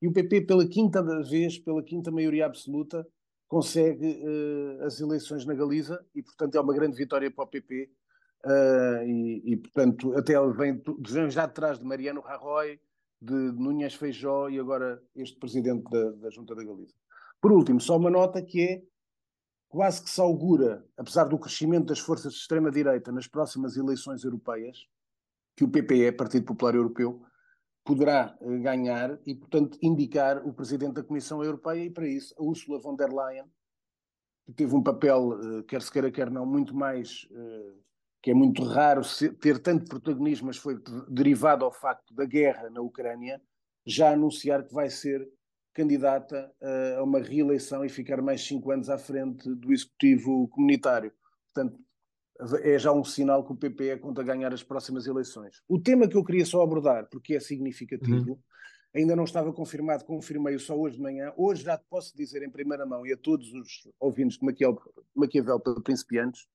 E 0.00 0.06
o 0.06 0.12
PP, 0.12 0.42
pela 0.42 0.64
quinta 0.64 1.02
vez, 1.24 1.58
pela 1.58 1.82
quinta 1.82 2.12
maioria 2.12 2.46
absoluta, 2.46 3.04
consegue 3.48 4.22
uh, 4.22 4.84
as 4.84 5.00
eleições 5.00 5.44
na 5.44 5.52
Galiza 5.52 6.00
e, 6.14 6.22
portanto, 6.22 6.54
é 6.54 6.60
uma 6.60 6.72
grande 6.72 6.96
vitória 6.96 7.28
para 7.28 7.42
o 7.42 7.48
PP. 7.48 7.90
Uh, 8.44 9.02
e, 9.04 9.52
e, 9.52 9.56
portanto, 9.56 10.16
até 10.16 10.34
ele 10.34 10.52
vem, 10.52 10.82
vem 11.06 11.30
já 11.30 11.44
atrás 11.44 11.78
de 11.78 11.84
Mariano 11.84 12.20
Rajoy, 12.20 12.80
de 13.20 13.34
Núñez 13.34 13.94
Feijó 13.94 14.48
e 14.48 14.58
agora 14.58 15.02
este 15.14 15.38
presidente 15.38 15.90
da, 15.90 16.10
da 16.12 16.30
Junta 16.30 16.54
da 16.54 16.64
Galiza. 16.64 16.94
Por 17.40 17.52
último, 17.52 17.80
só 17.80 17.96
uma 17.96 18.10
nota 18.10 18.40
que 18.42 18.62
é 18.62 18.82
quase 19.68 20.02
que 20.02 20.10
se 20.10 20.20
augura, 20.20 20.84
apesar 20.96 21.24
do 21.24 21.38
crescimento 21.38 21.86
das 21.86 21.98
forças 21.98 22.32
de 22.32 22.38
extrema-direita 22.38 23.12
nas 23.12 23.26
próximas 23.26 23.76
eleições 23.76 24.24
europeias, 24.24 24.78
que 25.56 25.64
o 25.64 25.68
PPE, 25.68 26.12
Partido 26.12 26.46
Popular 26.46 26.74
Europeu, 26.74 27.22
poderá 27.84 28.36
eh, 28.40 28.58
ganhar 28.58 29.18
e, 29.26 29.34
portanto, 29.34 29.78
indicar 29.82 30.46
o 30.46 30.52
Presidente 30.52 30.94
da 30.94 31.02
Comissão 31.02 31.42
Europeia 31.42 31.84
e, 31.84 31.90
para 31.90 32.06
isso, 32.06 32.34
a 32.38 32.42
Ursula 32.42 32.78
von 32.78 32.94
der 32.94 33.10
Leyen, 33.10 33.46
que 34.46 34.52
teve 34.52 34.74
um 34.74 34.82
papel, 34.82 35.32
eh, 35.32 35.62
quer 35.64 35.82
se 35.82 35.90
queira, 35.90 36.10
quer 36.10 36.30
não, 36.30 36.46
muito 36.46 36.74
mais, 36.76 37.26
eh, 37.30 37.57
que 38.28 38.32
é 38.32 38.34
muito 38.34 38.62
raro 38.62 39.00
ter 39.40 39.58
tanto 39.58 39.86
protagonismo, 39.86 40.48
mas 40.48 40.58
foi 40.58 40.78
derivado 41.08 41.64
ao 41.64 41.72
facto 41.72 42.14
da 42.14 42.26
guerra 42.26 42.68
na 42.68 42.82
Ucrânia, 42.82 43.40
já 43.86 44.12
anunciar 44.12 44.66
que 44.66 44.74
vai 44.74 44.90
ser 44.90 45.26
candidata 45.72 46.52
a 46.98 47.02
uma 47.02 47.20
reeleição 47.20 47.86
e 47.86 47.88
ficar 47.88 48.20
mais 48.20 48.46
cinco 48.46 48.70
anos 48.70 48.90
à 48.90 48.98
frente 48.98 49.48
do 49.54 49.72
Executivo 49.72 50.46
Comunitário. 50.48 51.10
Portanto, 51.46 51.80
é 52.62 52.78
já 52.78 52.92
um 52.92 53.02
sinal 53.02 53.42
que 53.46 53.52
o 53.52 53.56
PP 53.56 53.88
é 53.88 53.96
conta 53.96 54.22
ganhar 54.22 54.52
as 54.52 54.62
próximas 54.62 55.06
eleições. 55.06 55.62
O 55.66 55.80
tema 55.80 56.06
que 56.06 56.18
eu 56.18 56.22
queria 56.22 56.44
só 56.44 56.60
abordar, 56.60 57.08
porque 57.10 57.34
é 57.34 57.40
significativo, 57.40 58.32
uhum. 58.32 58.38
ainda 58.94 59.16
não 59.16 59.24
estava 59.24 59.54
confirmado, 59.54 60.04
confirmei-o 60.04 60.60
só 60.60 60.78
hoje 60.78 60.96
de 60.96 61.02
manhã. 61.02 61.32
Hoje 61.34 61.64
já 61.64 61.78
te 61.78 61.86
posso 61.88 62.14
dizer 62.14 62.42
em 62.42 62.50
primeira 62.50 62.84
mão 62.84 63.06
e 63.06 63.12
a 63.14 63.16
todos 63.16 63.50
os 63.54 63.88
ouvintes 63.98 64.36
de 64.36 64.44
Maquiavel, 64.44 64.82
Maquiavel 65.16 65.58
para 65.58 65.80
principiantes, 65.80 66.46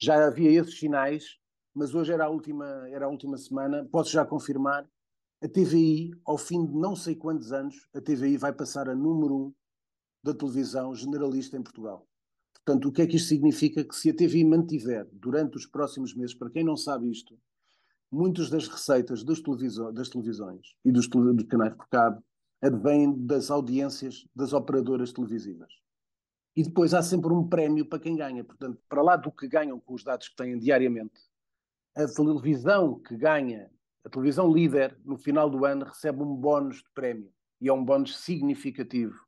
já 0.00 0.26
havia 0.26 0.50
esses 0.50 0.78
sinais, 0.78 1.36
mas 1.74 1.94
hoje 1.94 2.12
era 2.12 2.24
a 2.24 2.28
última, 2.28 2.66
era 2.88 3.06
a 3.06 3.08
última 3.08 3.36
semana. 3.36 3.86
Posso 3.90 4.10
já 4.10 4.24
confirmar 4.24 4.88
a 5.42 5.48
TVI, 5.48 6.10
ao 6.24 6.36
fim 6.36 6.66
de 6.66 6.72
não 6.74 6.96
sei 6.96 7.14
quantos 7.14 7.52
anos, 7.52 7.88
a 7.94 8.00
TVI 8.00 8.36
vai 8.36 8.52
passar 8.52 8.88
a 8.88 8.94
número 8.94 9.34
um 9.34 9.54
da 10.22 10.34
televisão 10.34 10.94
generalista 10.94 11.56
em 11.56 11.62
Portugal. 11.62 12.06
Portanto, 12.52 12.88
o 12.88 12.92
que 12.92 13.02
é 13.02 13.06
que 13.06 13.16
isto 13.16 13.28
significa? 13.28 13.82
Que 13.84 13.94
se 13.94 14.10
a 14.10 14.14
TVI 14.14 14.44
mantiver 14.44 15.08
durante 15.12 15.56
os 15.56 15.66
próximos 15.66 16.14
meses, 16.14 16.34
para 16.34 16.50
quem 16.50 16.62
não 16.62 16.76
sabe 16.76 17.10
isto, 17.10 17.38
muitas 18.10 18.50
das 18.50 18.68
receitas 18.68 19.24
das, 19.24 19.40
das 19.94 20.08
televisões 20.08 20.74
e 20.84 20.92
dos, 20.92 21.08
dos 21.08 21.46
canais 21.46 21.74
por 21.74 21.88
cabo 21.88 22.22
advêm 22.60 23.14
das 23.26 23.50
audiências 23.50 24.26
das 24.34 24.52
operadoras 24.52 25.12
televisivas. 25.12 25.72
E 26.60 26.62
depois 26.62 26.92
há 26.92 27.02
sempre 27.02 27.32
um 27.32 27.48
prémio 27.48 27.86
para 27.86 27.98
quem 27.98 28.14
ganha. 28.14 28.44
Portanto, 28.44 28.78
para 28.86 29.00
lá 29.00 29.16
do 29.16 29.32
que 29.32 29.48
ganham 29.48 29.80
com 29.80 29.94
os 29.94 30.04
dados 30.04 30.28
que 30.28 30.36
têm 30.36 30.58
diariamente, 30.58 31.18
a 31.96 32.06
televisão 32.06 33.00
que 33.00 33.16
ganha 33.16 33.70
a 34.04 34.10
televisão 34.10 34.52
líder, 34.52 34.94
no 35.02 35.16
final 35.16 35.48
do 35.48 35.64
ano, 35.64 35.86
recebe 35.86 36.22
um 36.22 36.34
bónus 36.34 36.82
de 36.82 36.90
prémio. 36.94 37.32
E 37.62 37.68
é 37.70 37.72
um 37.72 37.82
bónus 37.82 38.18
significativo. 38.18 39.18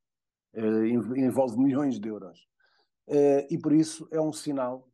Uh, 0.55 0.85
envolve 1.17 1.59
milhões 1.59 1.99
de 1.99 2.07
euros. 2.07 2.39
Uh, 3.09 3.49
e 3.49 3.57
por 3.57 3.73
isso 3.73 4.07
é 4.11 4.21
um 4.21 4.33
sinal 4.33 4.87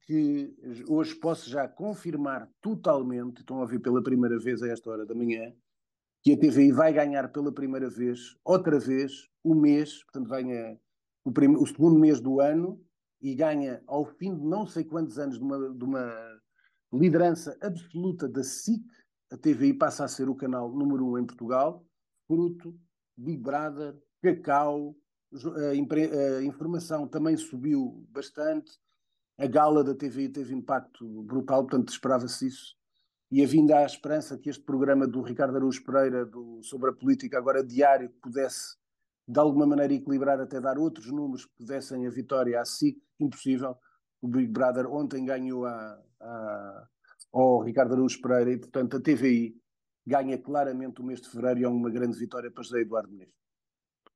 que 0.00 0.52
hoje 0.88 1.14
posso 1.14 1.48
já 1.48 1.68
confirmar 1.68 2.50
totalmente, 2.60 3.42
estão 3.42 3.58
a 3.58 3.60
ouvir 3.60 3.78
pela 3.78 4.02
primeira 4.02 4.40
vez 4.40 4.60
a 4.60 4.66
esta 4.66 4.90
hora 4.90 5.06
da 5.06 5.14
manhã, 5.14 5.54
que 6.20 6.32
a 6.32 6.36
TVI 6.36 6.72
vai 6.72 6.92
ganhar 6.92 7.28
pela 7.28 7.52
primeira 7.52 7.88
vez, 7.88 8.36
outra 8.44 8.80
vez, 8.80 9.28
o 9.44 9.54
mês, 9.54 10.02
portanto 10.02 10.28
ganha 10.28 10.76
o, 11.30 11.62
o 11.62 11.66
segundo 11.66 11.98
mês 11.98 12.20
do 12.20 12.40
ano 12.40 12.80
e 13.20 13.34
ganha 13.34 13.82
ao 13.86 14.04
fim 14.04 14.34
de 14.34 14.44
não 14.44 14.66
sei 14.66 14.84
quantos 14.84 15.18
anos 15.18 15.38
de 15.38 15.44
uma, 15.44 15.74
de 15.74 15.84
uma 15.84 16.40
liderança 16.92 17.56
absoluta 17.60 18.28
da 18.28 18.42
SIC, 18.42 18.82
a 19.30 19.36
TVI 19.36 19.74
passa 19.74 20.04
a 20.04 20.08
ser 20.08 20.28
o 20.28 20.34
canal 20.34 20.72
número 20.72 21.06
um 21.06 21.18
em 21.18 21.24
Portugal, 21.24 21.84
fruto, 22.26 22.74
Big 23.16 23.38
Brother, 23.38 23.96
Cacau, 24.22 24.96
a, 25.32 26.42
informação 26.42 27.06
também 27.06 27.36
subiu 27.36 28.04
bastante, 28.10 28.72
a 29.38 29.46
gala 29.46 29.84
da 29.84 29.94
TVI 29.94 30.28
teve 30.28 30.54
impacto 30.54 31.22
brutal, 31.22 31.62
portanto 31.62 31.88
esperava-se 31.90 32.46
isso. 32.46 32.76
E 33.30 33.44
havia 33.44 33.78
a 33.78 33.86
esperança 33.86 34.36
que 34.36 34.50
este 34.50 34.62
programa 34.62 35.06
do 35.06 35.22
Ricardo 35.22 35.56
Araújo 35.56 35.84
Pereira 35.84 36.26
do, 36.26 36.60
sobre 36.64 36.90
a 36.90 36.92
política, 36.92 37.38
agora 37.38 37.64
diário, 37.64 38.10
pudesse 38.20 38.76
de 39.30 39.38
alguma 39.38 39.64
maneira 39.64 39.94
equilibrar, 39.94 40.40
até 40.40 40.60
dar 40.60 40.76
outros 40.76 41.06
números 41.06 41.46
que 41.46 41.52
pudessem 41.58 42.04
a 42.04 42.10
vitória 42.10 42.60
à 42.60 42.64
SIC, 42.64 43.00
impossível. 43.20 43.76
O 44.20 44.26
Big 44.26 44.48
Brother 44.48 44.90
ontem 44.90 45.24
ganhou 45.24 45.64
a, 45.64 46.02
a, 46.20 46.88
ao 47.32 47.62
Ricardo 47.62 47.92
Araújo 47.92 48.20
Pereira 48.20 48.52
e, 48.52 48.58
portanto, 48.58 48.96
a 48.96 49.00
TVI 49.00 49.56
ganha 50.04 50.36
claramente 50.36 51.00
o 51.00 51.04
mês 51.04 51.20
de 51.20 51.28
fevereiro 51.28 51.60
e 51.60 51.64
é 51.64 51.68
uma 51.68 51.90
grande 51.90 52.18
vitória 52.18 52.50
para 52.50 52.64
José 52.64 52.80
Eduardo 52.80 53.08
Menezes. 53.08 53.32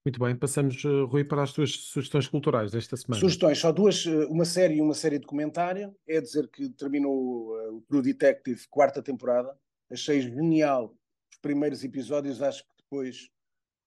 Muito 0.04 0.18
bem, 0.18 0.36
passamos, 0.36 0.84
eh, 0.84 0.88
Rui, 1.08 1.24
para 1.24 1.44
as 1.44 1.52
tuas 1.52 1.70
sugestões 1.70 2.26
culturais 2.26 2.72
desta 2.72 2.96
semana. 2.96 3.20
Sugestões, 3.20 3.58
só 3.58 3.70
duas, 3.70 4.04
eh, 4.04 4.26
uma 4.26 4.44
série 4.44 4.74
e 4.74 4.80
uma 4.82 4.94
série 4.94 5.20
de 5.20 5.26
comentário. 5.26 5.94
É 6.08 6.20
dizer 6.20 6.48
que 6.48 6.68
terminou 6.70 7.54
uh, 7.54 7.76
o 7.76 7.80
True 7.82 8.02
Detective, 8.02 8.60
quarta 8.68 9.00
temporada. 9.00 9.56
Achei 9.90 10.20
genial 10.20 10.94
os 11.32 11.38
primeiros 11.40 11.84
episódios, 11.84 12.42
acho 12.42 12.64
que 12.64 12.74
depois 12.82 13.30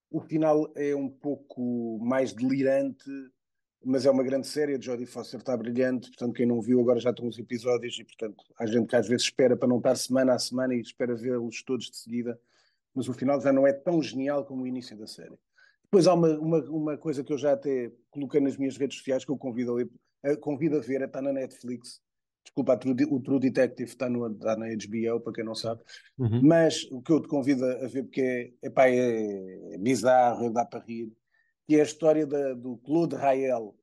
o 0.10 0.22
final 0.22 0.72
é 0.76 0.96
um 0.96 1.10
pouco 1.10 2.00
mais 2.00 2.34
delirante, 2.34 3.10
mas 3.84 4.06
é 4.06 4.12
uma 4.12 4.24
grande 4.24 4.48
série. 4.48 4.76
A 4.76 4.80
Jodie 4.80 5.06
Foster 5.06 5.40
está 5.40 5.56
brilhante, 5.56 6.10
portanto, 6.10 6.34
quem 6.34 6.46
não 6.46 6.62
viu 6.62 6.80
agora 6.80 7.00
já 7.00 7.10
estão 7.10 7.28
os 7.28 7.38
episódios 7.38 7.98
e, 8.00 8.04
portanto, 8.04 8.44
há 8.58 8.66
gente 8.66 8.88
que 8.88 8.96
às 8.96 9.08
vezes 9.08 9.24
espera 9.24 9.56
para 9.56 9.68
não 9.68 9.78
estar 9.78 9.96
semana 9.96 10.34
a 10.34 10.40
semana 10.40 10.76
e 10.76 10.82
espera 10.82 11.16
vê-los 11.16 11.64
todos 11.64 11.90
de 11.90 11.98
seguida, 11.98 12.40
mas 12.94 13.08
o 13.08 13.14
final 13.14 13.40
já 13.42 13.52
não 13.52 13.68
é 13.68 13.74
tão 13.74 14.02
genial 14.02 14.46
como 14.46 14.64
o 14.64 14.68
início 14.68 14.98
da 14.98 15.08
série. 15.08 15.38
Depois 15.84 16.06
há 16.08 16.14
uma, 16.14 16.38
uma, 16.40 16.60
uma, 16.70 16.98
coisa 16.98 17.24
que 17.24 17.32
eu 17.32 17.38
já 17.38 17.54
até 17.54 17.92
coloquei 18.10 18.42
nas 18.42 18.58
minhas 18.58 18.76
redes 18.76 18.98
sociais 18.98 19.24
que 19.24 19.32
eu 19.32 19.38
convido 19.38 19.72
a, 19.72 19.76
ler, 19.76 19.90
convido 20.42 20.78
a 20.78 20.82
ver, 20.82 21.02
está 21.02 21.22
na 21.22 21.32
Netflix. 21.32 22.02
Desculpa, 22.48 22.80
o 23.10 23.20
True 23.20 23.40
Detective 23.42 23.90
está, 23.90 24.10
no, 24.10 24.26
está 24.32 24.56
na 24.56 24.68
HBO, 24.68 25.20
para 25.20 25.34
quem 25.34 25.44
não 25.44 25.54
sabe. 25.54 25.82
Uhum. 26.18 26.42
Mas 26.42 26.84
o 26.92 27.02
que 27.02 27.12
eu 27.12 27.22
te 27.22 27.28
convido 27.28 27.66
a 27.66 27.88
ver, 27.88 28.04
porque 28.04 28.22
é, 28.22 28.68
epá, 28.68 28.88
é, 28.88 29.74
é 29.74 29.78
bizarro, 29.78 30.46
é 30.46 30.50
dá 30.50 30.64
para 30.64 30.80
rir, 30.80 31.12
que 31.68 31.76
é 31.76 31.82
a 31.82 31.84
história 31.84 32.26
da, 32.26 32.54
do 32.54 32.78
Claude 32.78 33.18
Rael, 33.18 33.76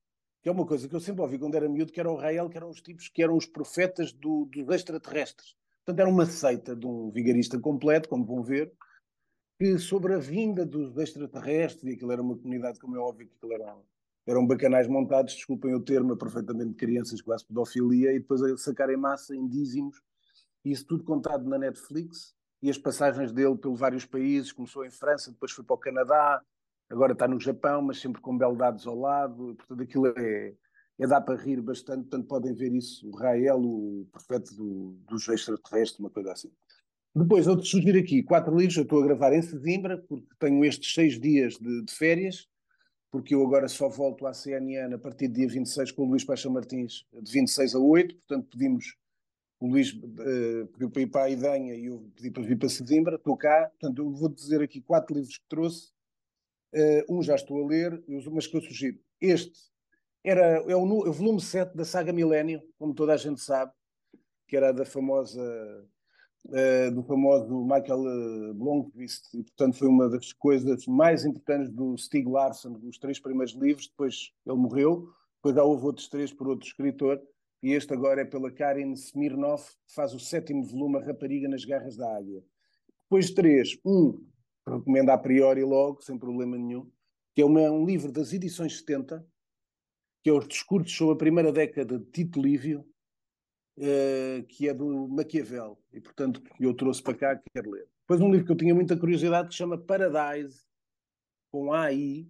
que 0.43 0.49
é 0.49 0.53
uma 0.53 0.65
coisa 0.65 0.89
que 0.89 0.97
eu 0.97 1.01
sempre 1.01 1.21
ouvi 1.21 1.39
quando 1.39 1.55
era 1.57 1.69
miúdo, 1.69 1.93
que 1.93 2.01
era 2.01 2.11
o 2.11 2.17
Rael, 2.17 2.49
que 2.49 2.57
eram 2.57 2.71
os 2.71 2.81
tipos 2.81 3.09
que 3.09 3.23
eram 3.23 3.37
os 3.37 3.45
profetas 3.45 4.13
do, 4.15 4.47
dos 4.47 4.75
extraterrestres. 4.75 5.55
Portanto, 5.85 6.01
era 6.01 6.09
uma 6.09 6.25
seita 6.25 6.75
de 6.75 6.87
um 6.87 7.11
vigarista 7.11 7.61
completo, 7.61 8.09
como 8.09 8.25
vão 8.25 8.43
ver, 8.43 8.73
que 9.59 9.79
sobre 9.79 10.15
a 10.15 10.19
vinda 10.19 10.65
dos 10.65 10.97
extraterrestres, 10.97 11.85
e 11.85 11.95
aquilo 11.95 12.13
era 12.13 12.23
uma 12.23 12.37
comunidade, 12.37 12.81
como 12.81 12.97
é 12.97 12.99
óbvio 12.99 13.29
que 13.29 13.35
aquilo 13.37 13.53
eram, 13.53 13.83
eram 14.27 14.47
bacanais 14.47 14.89
montados, 14.89 15.35
desculpem 15.35 15.75
o 15.75 15.81
termo, 15.81 16.17
perfeitamente 16.17 16.71
de 16.71 16.77
crianças, 16.77 17.21
quase 17.21 17.47
pedofilia, 17.47 18.13
e 18.13 18.19
depois 18.19 18.43
a 18.43 18.57
sacarem 18.57 18.97
massa 18.97 19.35
em 19.35 19.47
dízimos, 19.47 20.01
isso 20.65 20.87
tudo 20.87 21.05
contado 21.05 21.49
na 21.49 21.59
Netflix, 21.59 22.35
e 22.63 22.71
as 22.71 22.79
passagens 22.79 23.33
dele 23.33 23.57
pelos 23.57 23.79
vários 23.79 24.07
países, 24.07 24.53
começou 24.53 24.85
em 24.85 24.91
França, 24.91 25.31
depois 25.31 25.53
foi 25.53 25.65
para 25.65 25.75
o 25.75 25.79
Canadá, 25.79 26.43
agora 26.89 27.13
está 27.13 27.29
no 27.29 27.39
Japão, 27.39 27.83
mas 27.83 28.01
sempre 28.01 28.23
com 28.23 28.37
beldades 28.37 28.87
ao 28.87 28.99
lado, 28.99 29.55
portanto 29.57 29.83
aquilo 29.83 30.07
é, 30.07 30.55
é 30.99 31.21
para 31.21 31.37
rir 31.37 31.61
bastante, 31.61 32.09
portanto 32.09 32.27
podem 32.27 32.55
ver 32.55 32.73
isso, 32.73 33.07
o 33.09 33.17
Rael, 33.17 33.61
o 33.61 34.09
profeta 34.11 34.55
do, 34.55 34.97
dos 35.07 35.29
extraterrestres, 35.29 35.99
uma 35.99 36.11
coisa 36.11 36.33
assim. 36.33 36.51
Depois, 37.17 37.47
eu 37.47 37.57
te 37.57 37.69
sugiro 37.69 37.99
aqui 37.99 38.25
quatro 38.25 38.57
livros. 38.57 38.77
Eu 38.77 38.83
estou 38.83 39.01
a 39.01 39.07
gravar 39.07 39.33
em 39.33 39.41
Sesimbra, 39.41 39.99
porque 40.09 40.27
tenho 40.39 40.65
estes 40.65 40.93
seis 40.93 41.19
dias 41.19 41.55
de, 41.55 41.85
de, 41.85 41.95
férias, 41.95 42.49
porque 43.15 43.33
eu 43.33 43.47
agora 43.47 43.69
só 43.69 43.89
volto 43.89 44.27
à 44.27 44.35
CNN 44.35 44.93
a 44.93 44.99
partir 44.99 45.29
do 45.29 45.35
dia 45.35 45.47
26 45.47 45.93
com 45.93 46.03
o 46.03 46.07
Luís 46.07 46.25
Paixão 46.25 46.51
Martins, 46.51 47.07
de 47.13 47.31
26 47.31 47.77
a 47.77 47.79
8. 47.79 48.17
Portanto, 48.17 48.49
pedimos. 48.51 48.97
O 49.61 49.69
Luís 49.69 49.93
uh, 49.93 50.67
pediu 50.73 50.91
para 50.91 51.03
ir 51.03 51.07
para 51.07 51.23
a 51.23 51.31
Idanha 51.31 51.77
e 51.77 51.85
eu 51.85 52.11
pedi 52.17 52.29
para 52.33 52.43
vir 52.43 52.59
para 52.59 52.69
Sesimbra. 52.69 53.15
Estou 53.15 53.37
cá. 53.37 53.71
Portanto, 53.79 54.03
eu 54.03 54.11
vou 54.11 54.29
dizer 54.29 54.61
aqui 54.61 54.81
quatro 54.81 55.15
livros 55.15 55.39
que 55.39 55.45
trouxe. 55.49 55.93
Uh, 56.75 57.17
um 57.17 57.23
já 57.23 57.37
estou 57.37 57.63
a 57.63 57.69
ler, 57.69 58.03
mas 58.33 58.49
que 58.49 58.57
eu 58.57 58.61
sugiro. 58.61 58.99
Este 59.21 59.61
era, 60.25 60.57
é, 60.69 60.75
o, 60.75 61.07
é 61.07 61.09
o 61.09 61.13
volume 61.13 61.41
7 61.41 61.77
da 61.77 61.85
saga 61.85 62.13
Milênio, 62.13 62.61
como 62.77 62.93
toda 62.93 63.15
a 63.15 63.17
gente 63.17 63.41
sabe, 63.41 63.71
que 64.49 64.57
era 64.57 64.73
da 64.73 64.85
famosa 64.85 65.89
uh, 66.47 66.95
do 66.95 67.03
famoso 67.03 67.63
Michael 67.63 68.01
uh, 68.51 68.55
Blomqvist, 68.55 69.35
e 69.35 69.43
portanto 69.43 69.77
foi 69.77 69.89
uma 69.89 70.09
das 70.09 70.33
coisas 70.33 70.87
mais 70.87 71.25
importantes 71.25 71.71
do 71.71 71.97
Stieg 71.97 72.29
Larsson, 72.29 72.73
dos 72.73 72.99
três 72.99 73.19
primeiros 73.19 73.55
livros, 73.55 73.89
depois 73.89 74.33
ele 74.47 74.57
morreu, 74.57 75.09
depois 75.37 75.55
já 75.55 75.63
houve 75.63 75.85
outros 75.85 76.09
três 76.09 76.33
por 76.33 76.49
outro 76.49 76.67
escritor, 76.67 77.21
e 77.63 77.73
este 77.73 77.95
agora 77.95 78.21
é 78.21 78.25
pela 78.25 78.51
Karin 78.51 78.93
Smirnov, 78.93 79.63
que 79.87 79.95
faz 79.95 80.13
o 80.13 80.21
sétimo 80.21 80.65
volume, 80.65 80.99
A 80.99 81.01
Rapariga 81.01 81.49
nas 81.49 81.65
Garras 81.65 81.97
da 81.97 82.15
Águia. 82.15 82.45
Depois 83.05 83.31
três, 83.31 83.79
um, 83.85 84.23
recomendo 84.67 85.11
a 85.11 85.19
priori 85.19 85.63
logo, 85.63 86.03
sem 86.03 86.19
problema 86.19 86.59
nenhum, 86.59 86.91
que 87.35 87.43
é, 87.43 87.45
uma, 87.45 87.63
um 87.71 87.85
livro 87.85 88.13
das 88.13 88.33
edições 88.33 88.79
70, 88.79 89.27
que 90.23 90.31
é 90.31 90.33
os 90.33 90.47
discursos 90.47 90.97
sobre 90.97 91.15
a 91.15 91.19
primeira 91.19 91.53
década 91.53 91.99
de 91.99 92.05
Tito 92.07 92.41
Lívio, 92.41 92.85
uh, 93.79 94.43
que 94.49 94.69
é 94.69 94.75
do 94.75 95.09
Maquiavel, 95.09 95.79
e 95.93 96.01
portanto 96.01 96.43
eu 96.61 96.75
trouxe 96.75 97.03
para 97.03 97.15
cá, 97.15 97.43
quero 97.53 97.71
ler. 97.71 97.87
Depois 98.01 98.21
um 98.21 98.31
livro 98.31 98.47
que 98.47 98.53
eu 98.53 98.57
tinha 98.57 98.75
muita 98.75 98.97
curiosidade 98.97 99.49
que 99.49 99.55
se 99.55 99.59
chama 99.59 99.79
Paradise, 99.79 100.63
com 101.51 101.73
AI, 101.73 102.27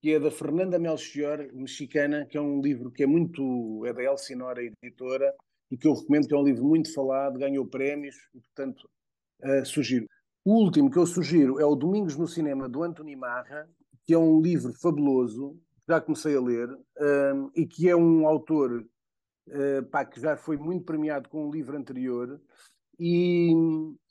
que 0.00 0.12
é 0.12 0.18
da 0.18 0.30
Fernanda 0.30 0.78
Melchior, 0.78 1.48
mexicana, 1.52 2.26
que 2.26 2.36
é 2.36 2.40
um 2.40 2.60
livro 2.60 2.90
que 2.90 3.04
é 3.04 3.06
muito, 3.06 3.84
é 3.86 3.92
da 3.92 4.02
Elsinora 4.02 4.60
Editora, 4.62 5.32
e 5.70 5.76
que 5.76 5.86
eu 5.86 5.94
recomendo, 5.94 6.26
que 6.26 6.34
é 6.34 6.36
um 6.36 6.44
livro 6.44 6.64
muito 6.64 6.92
falado, 6.92 7.38
ganhou 7.38 7.66
prémios, 7.66 8.16
e 8.34 8.40
portanto 8.40 8.90
uh, 9.44 9.64
sugiro. 9.64 10.06
O 10.44 10.54
último 10.54 10.90
que 10.90 10.98
eu 10.98 11.06
sugiro 11.06 11.60
é 11.60 11.64
o 11.64 11.76
Domingos 11.76 12.16
no 12.16 12.26
Cinema, 12.26 12.68
do 12.68 12.82
Antoni 12.82 13.14
Marra, 13.14 13.68
que 14.04 14.12
é 14.12 14.18
um 14.18 14.40
livro 14.40 14.72
fabuloso, 14.74 15.56
já 15.88 16.00
comecei 16.00 16.36
a 16.36 16.40
ler, 16.40 16.68
um, 16.68 17.46
eh, 17.46 17.50
e 17.56 17.66
que 17.66 17.88
é 17.88 17.94
um 17.94 18.26
autor 18.26 18.84
uh, 19.48 19.84
pá, 19.90 20.04
que 20.04 20.20
já 20.20 20.36
foi 20.36 20.56
muito 20.56 20.84
premiado 20.84 21.28
com 21.28 21.46
um 21.46 21.50
livro 21.50 21.76
anterior. 21.76 22.40
E, 22.98 23.52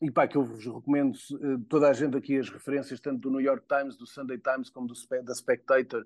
e 0.02 0.12
pá, 0.12 0.28
que 0.28 0.36
eu 0.36 0.44
vos 0.44 0.66
recomendo 0.66 1.16
uh, 1.16 1.60
toda 1.70 1.90
a 1.90 1.94
gente 1.94 2.18
aqui 2.18 2.38
as 2.38 2.50
referências, 2.50 3.00
tanto 3.00 3.20
do 3.20 3.32
New 3.32 3.42
York 3.42 3.66
Times, 3.68 3.96
do 3.96 4.06
Sunday 4.06 4.38
Times, 4.38 4.70
como 4.70 4.88
do, 4.88 4.94
da 5.24 5.34
Spectator, 5.36 6.06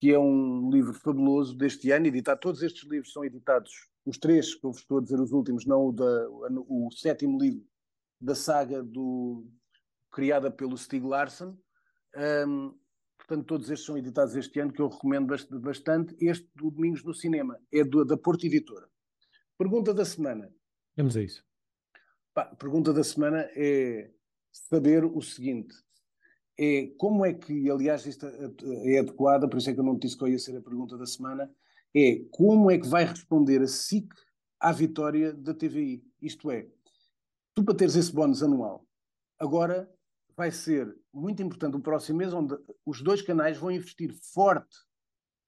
que 0.00 0.12
é 0.12 0.18
um 0.18 0.70
livro 0.70 0.92
fabuloso 0.92 1.56
deste 1.56 1.90
ano, 1.90 2.06
editado. 2.06 2.40
Todos 2.40 2.62
estes 2.62 2.88
livros 2.88 3.12
são 3.12 3.24
editados, 3.24 3.70
os 4.04 4.18
três 4.18 4.54
que 4.54 4.66
eu 4.66 4.72
vos 4.72 4.80
estou 4.80 4.98
a 4.98 5.02
dizer, 5.02 5.20
os 5.20 5.32
últimos, 5.32 5.64
não 5.64 5.86
o, 5.86 5.92
da, 5.92 6.28
o, 6.28 6.90
sétimo 6.92 7.40
livro 7.40 7.64
da 8.20 8.34
saga 8.34 8.82
do, 8.82 9.46
criada 10.10 10.50
pelo 10.50 10.76
Stieg 10.76 11.04
Larsson. 11.04 11.56
Um, 12.46 12.74
Portanto, 13.26 13.46
todos 13.46 13.70
estes 13.70 13.86
são 13.86 13.96
editados 13.96 14.34
este 14.34 14.58
ano, 14.58 14.72
que 14.72 14.82
eu 14.82 14.88
recomendo 14.88 15.34
bastante. 15.60 16.14
Este 16.20 16.48
do 16.56 16.70
Domingos 16.70 17.04
no 17.04 17.14
Cinema 17.14 17.58
é 17.72 17.84
do, 17.84 18.04
da 18.04 18.16
Porto 18.16 18.44
Editora. 18.44 18.88
Pergunta 19.56 19.94
da 19.94 20.04
semana. 20.04 20.52
Vamos 20.96 21.16
a 21.16 21.22
isso. 21.22 21.44
Pá, 22.34 22.46
pergunta 22.46 22.92
da 22.92 23.04
semana 23.04 23.48
é 23.54 24.10
saber 24.50 25.04
o 25.04 25.22
seguinte: 25.22 25.74
é 26.58 26.88
como 26.98 27.24
é 27.24 27.32
que, 27.32 27.70
aliás, 27.70 28.04
isto 28.06 28.26
é 28.26 28.98
adequada, 28.98 29.48
por 29.48 29.58
isso 29.58 29.70
é 29.70 29.74
que 29.74 29.80
eu 29.80 29.84
não 29.84 29.96
disse 29.96 30.18
que 30.18 30.28
ia 30.28 30.38
ser 30.38 30.56
a 30.56 30.62
pergunta 30.62 30.98
da 30.98 31.06
semana, 31.06 31.50
é 31.94 32.24
como 32.30 32.70
é 32.70 32.78
que 32.78 32.88
vai 32.88 33.04
responder 33.04 33.62
a 33.62 33.68
SIC 33.68 34.12
à 34.58 34.72
vitória 34.72 35.32
da 35.32 35.54
TVI? 35.54 36.04
Isto 36.20 36.50
é, 36.50 36.68
tu 37.54 37.64
para 37.64 37.76
teres 37.76 37.94
esse 37.94 38.12
bónus 38.12 38.42
anual, 38.42 38.84
agora 39.38 39.88
vai 40.36 40.50
ser 40.50 40.94
muito 41.12 41.42
importante 41.42 41.76
o 41.76 41.80
próximo 41.80 42.18
mês, 42.18 42.32
onde 42.32 42.56
os 42.84 43.02
dois 43.02 43.22
canais 43.22 43.58
vão 43.58 43.70
investir 43.70 44.14
forte 44.32 44.76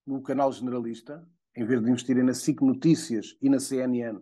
no 0.07 0.23
canal 0.23 0.53
generalista, 0.53 1.27
em 1.57 1.65
vez 1.65 1.83
de 1.83 1.91
investirem 1.91 2.25
na 2.25 2.35
SIC 2.35 2.61
Notícias 2.61 3.37
e 3.41 3.49
na 3.49 3.61
CNN, 3.61 4.21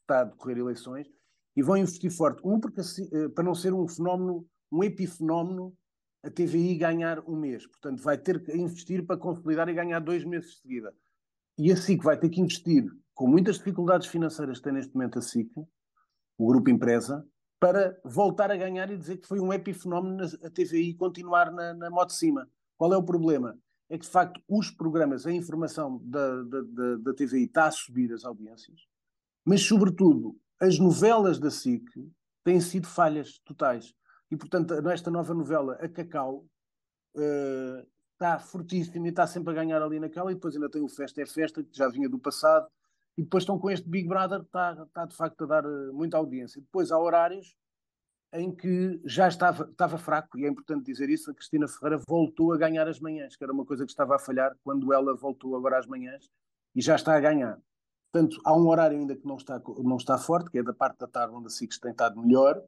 está 0.00 0.20
a 0.20 0.24
decorrer 0.24 0.58
eleições, 0.58 1.08
e 1.56 1.62
vão 1.62 1.76
investir 1.76 2.10
forte. 2.10 2.40
Um, 2.44 2.58
porque, 2.58 2.80
eh, 2.80 3.28
para 3.28 3.44
não 3.44 3.54
ser 3.54 3.72
um 3.72 3.86
fenómeno, 3.86 4.46
um 4.70 4.82
epifenómeno, 4.82 5.76
a 6.22 6.30
TVI 6.30 6.76
ganhar 6.76 7.20
um 7.28 7.36
mês. 7.36 7.66
Portanto, 7.66 8.02
vai 8.02 8.16
ter 8.16 8.42
que 8.42 8.56
investir 8.56 9.04
para 9.04 9.16
consolidar 9.16 9.68
e 9.68 9.74
ganhar 9.74 10.00
dois 10.00 10.24
meses 10.24 10.52
de 10.52 10.60
seguida. 10.60 10.94
e 11.58 11.70
a 11.70 11.76
SIC 11.76 12.02
vai 12.02 12.18
ter 12.18 12.30
que 12.30 12.40
investir, 12.40 12.90
com 13.14 13.28
muitas 13.28 13.58
dificuldades 13.58 14.08
financeiras 14.08 14.56
que 14.56 14.64
tem 14.64 14.72
neste 14.72 14.94
momento 14.94 15.18
a 15.18 15.22
SIC, 15.22 15.52
o 16.38 16.46
grupo 16.46 16.70
empresa, 16.70 17.24
para 17.62 17.96
voltar 18.02 18.50
a 18.50 18.56
ganhar 18.56 18.90
e 18.90 18.96
dizer 18.96 19.18
que 19.18 19.28
foi 19.28 19.38
um 19.38 19.52
epifenómeno 19.52 20.24
a 20.24 20.50
TVI 20.50 20.94
continuar 20.94 21.52
na, 21.52 21.72
na 21.72 21.90
moto 21.90 22.08
de 22.08 22.16
cima. 22.16 22.50
Qual 22.76 22.92
é 22.92 22.96
o 22.96 23.04
problema? 23.04 23.56
É 23.88 23.96
que, 23.96 24.04
de 24.04 24.10
facto, 24.10 24.42
os 24.48 24.68
programas, 24.68 25.28
a 25.28 25.30
informação 25.30 26.00
da, 26.02 26.42
da, 26.42 26.60
da, 26.60 26.96
da 26.96 27.14
TVI 27.14 27.44
está 27.44 27.66
a 27.66 27.70
subir 27.70 28.12
as 28.12 28.24
audiências, 28.24 28.80
mas, 29.44 29.62
sobretudo, 29.62 30.36
as 30.58 30.76
novelas 30.80 31.38
da 31.38 31.52
SIC 31.52 31.86
têm 32.42 32.60
sido 32.60 32.88
falhas 32.88 33.38
totais. 33.44 33.94
E, 34.28 34.36
portanto, 34.36 34.82
nesta 34.82 35.08
nova 35.08 35.32
novela, 35.32 35.74
a 35.74 35.88
Cacau, 35.88 36.44
uh, 37.14 37.86
está 38.14 38.40
fortíssima 38.40 39.06
e 39.06 39.10
está 39.10 39.24
sempre 39.24 39.52
a 39.52 39.54
ganhar 39.54 39.80
ali 39.80 40.00
naquela, 40.00 40.32
e 40.32 40.34
depois 40.34 40.56
ainda 40.56 40.68
tem 40.68 40.82
o 40.82 40.88
Festa 40.88 41.22
é 41.22 41.26
Festa, 41.26 41.62
que 41.62 41.78
já 41.78 41.88
vinha 41.88 42.08
do 42.08 42.18
passado, 42.18 42.66
e 43.16 43.22
depois 43.22 43.42
estão 43.42 43.58
com 43.58 43.70
este 43.70 43.88
Big 43.88 44.08
Brother, 44.08 44.40
que 44.40 44.46
está, 44.46 44.72
está 44.86 45.04
de 45.04 45.16
facto 45.16 45.44
a 45.44 45.46
dar 45.46 45.64
eh, 45.64 45.92
muita 45.92 46.16
audiência. 46.16 46.60
Depois 46.60 46.90
há 46.90 46.98
horários 46.98 47.54
em 48.34 48.54
que 48.54 49.00
já 49.04 49.28
estava, 49.28 49.64
estava 49.64 49.98
fraco, 49.98 50.38
e 50.38 50.46
é 50.46 50.48
importante 50.48 50.86
dizer 50.86 51.10
isso, 51.10 51.30
a 51.30 51.34
Cristina 51.34 51.68
Ferreira 51.68 52.02
voltou 52.08 52.52
a 52.52 52.56
ganhar 52.56 52.88
as 52.88 52.98
manhãs, 52.98 53.36
que 53.36 53.44
era 53.44 53.52
uma 53.52 53.66
coisa 53.66 53.84
que 53.84 53.90
estava 53.90 54.16
a 54.16 54.18
falhar 54.18 54.56
quando 54.64 54.92
ela 54.92 55.14
voltou 55.14 55.54
agora 55.54 55.78
às 55.78 55.86
manhãs, 55.86 56.30
e 56.74 56.80
já 56.80 56.96
está 56.96 57.14
a 57.14 57.20
ganhar. 57.20 57.60
Portanto, 58.10 58.40
há 58.44 58.56
um 58.56 58.66
horário 58.68 58.98
ainda 58.98 59.14
que 59.14 59.26
não 59.26 59.36
está, 59.36 59.60
não 59.78 59.96
está 59.96 60.16
forte, 60.16 60.50
que 60.50 60.58
é 60.58 60.62
da 60.62 60.72
parte 60.72 60.98
da 60.98 61.06
tarde 61.06 61.34
onde 61.34 61.46
a 61.46 61.50
SIX 61.50 61.78
tem 61.78 61.90
estado 61.90 62.18
melhor, 62.18 62.62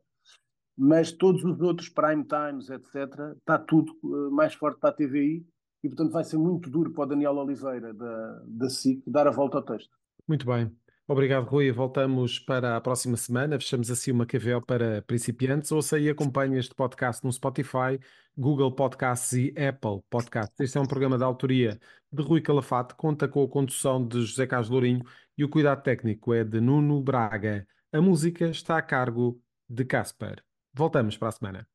mas 0.77 1.13
todos 1.13 1.43
os 1.45 1.61
outros 1.61 1.89
prime 1.89 2.25
times, 2.25 2.69
etc., 2.69 3.37
está 3.39 3.59
tudo 3.59 3.93
uh, 4.03 4.31
mais 4.31 4.55
forte 4.55 4.79
para 4.81 4.91
a 4.91 4.93
TVI 4.93 5.47
e, 5.83 5.89
portanto, 5.89 6.13
vai 6.13 6.25
ser 6.25 6.37
muito 6.37 6.69
duro 6.69 6.93
para 6.93 7.05
o 7.05 7.07
Daniel 7.07 7.37
Oliveira 7.37 7.95
da, 7.95 8.43
da 8.47 8.69
SIC 8.69 9.03
dar 9.07 9.27
a 9.27 9.31
volta 9.31 9.59
ao 9.59 9.63
texto. 9.63 9.97
Muito 10.27 10.47
bem. 10.47 10.75
Obrigado, 11.07 11.45
Rui. 11.45 11.71
Voltamos 11.71 12.39
para 12.39 12.77
a 12.77 12.81
próxima 12.81 13.17
semana. 13.17 13.59
Fechamos 13.61 13.91
assim 13.91 14.11
uma 14.11 14.25
KVL 14.25 14.63
para 14.67 15.03
principiantes. 15.03 15.71
Ouça 15.71 15.99
e 15.99 16.09
acompanhe 16.09 16.59
este 16.59 16.75
podcast 16.75 17.23
no 17.23 17.31
Spotify, 17.31 18.01
Google 18.37 18.73
Podcasts 18.73 19.33
e 19.35 19.55
Apple 19.59 20.03
Podcasts. 20.09 20.59
Este 20.59 20.79
é 20.79 20.81
um 20.81 20.87
programa 20.87 21.19
de 21.19 21.25
autoria 21.25 21.79
de 22.11 22.23
Rui 22.23 22.41
Calafate, 22.41 22.95
conta 22.95 23.29
com 23.29 23.43
a 23.43 23.49
condução 23.49 24.07
de 24.07 24.23
José 24.23 24.47
Carlos 24.47 24.71
Lourinho 24.71 25.05
e 25.37 25.45
o 25.45 25.49
cuidado 25.49 25.83
técnico 25.83 26.33
é 26.33 26.43
de 26.43 26.61
Nuno 26.61 27.03
Braga. 27.03 27.67
A 27.93 28.01
música 28.01 28.47
está 28.49 28.79
a 28.79 28.83
cargo 28.83 29.41
de 29.69 29.85
Casper. 29.85 30.43
Voltamos 30.73 31.19
para 31.19 31.29
a 31.29 31.33
semana. 31.33 31.74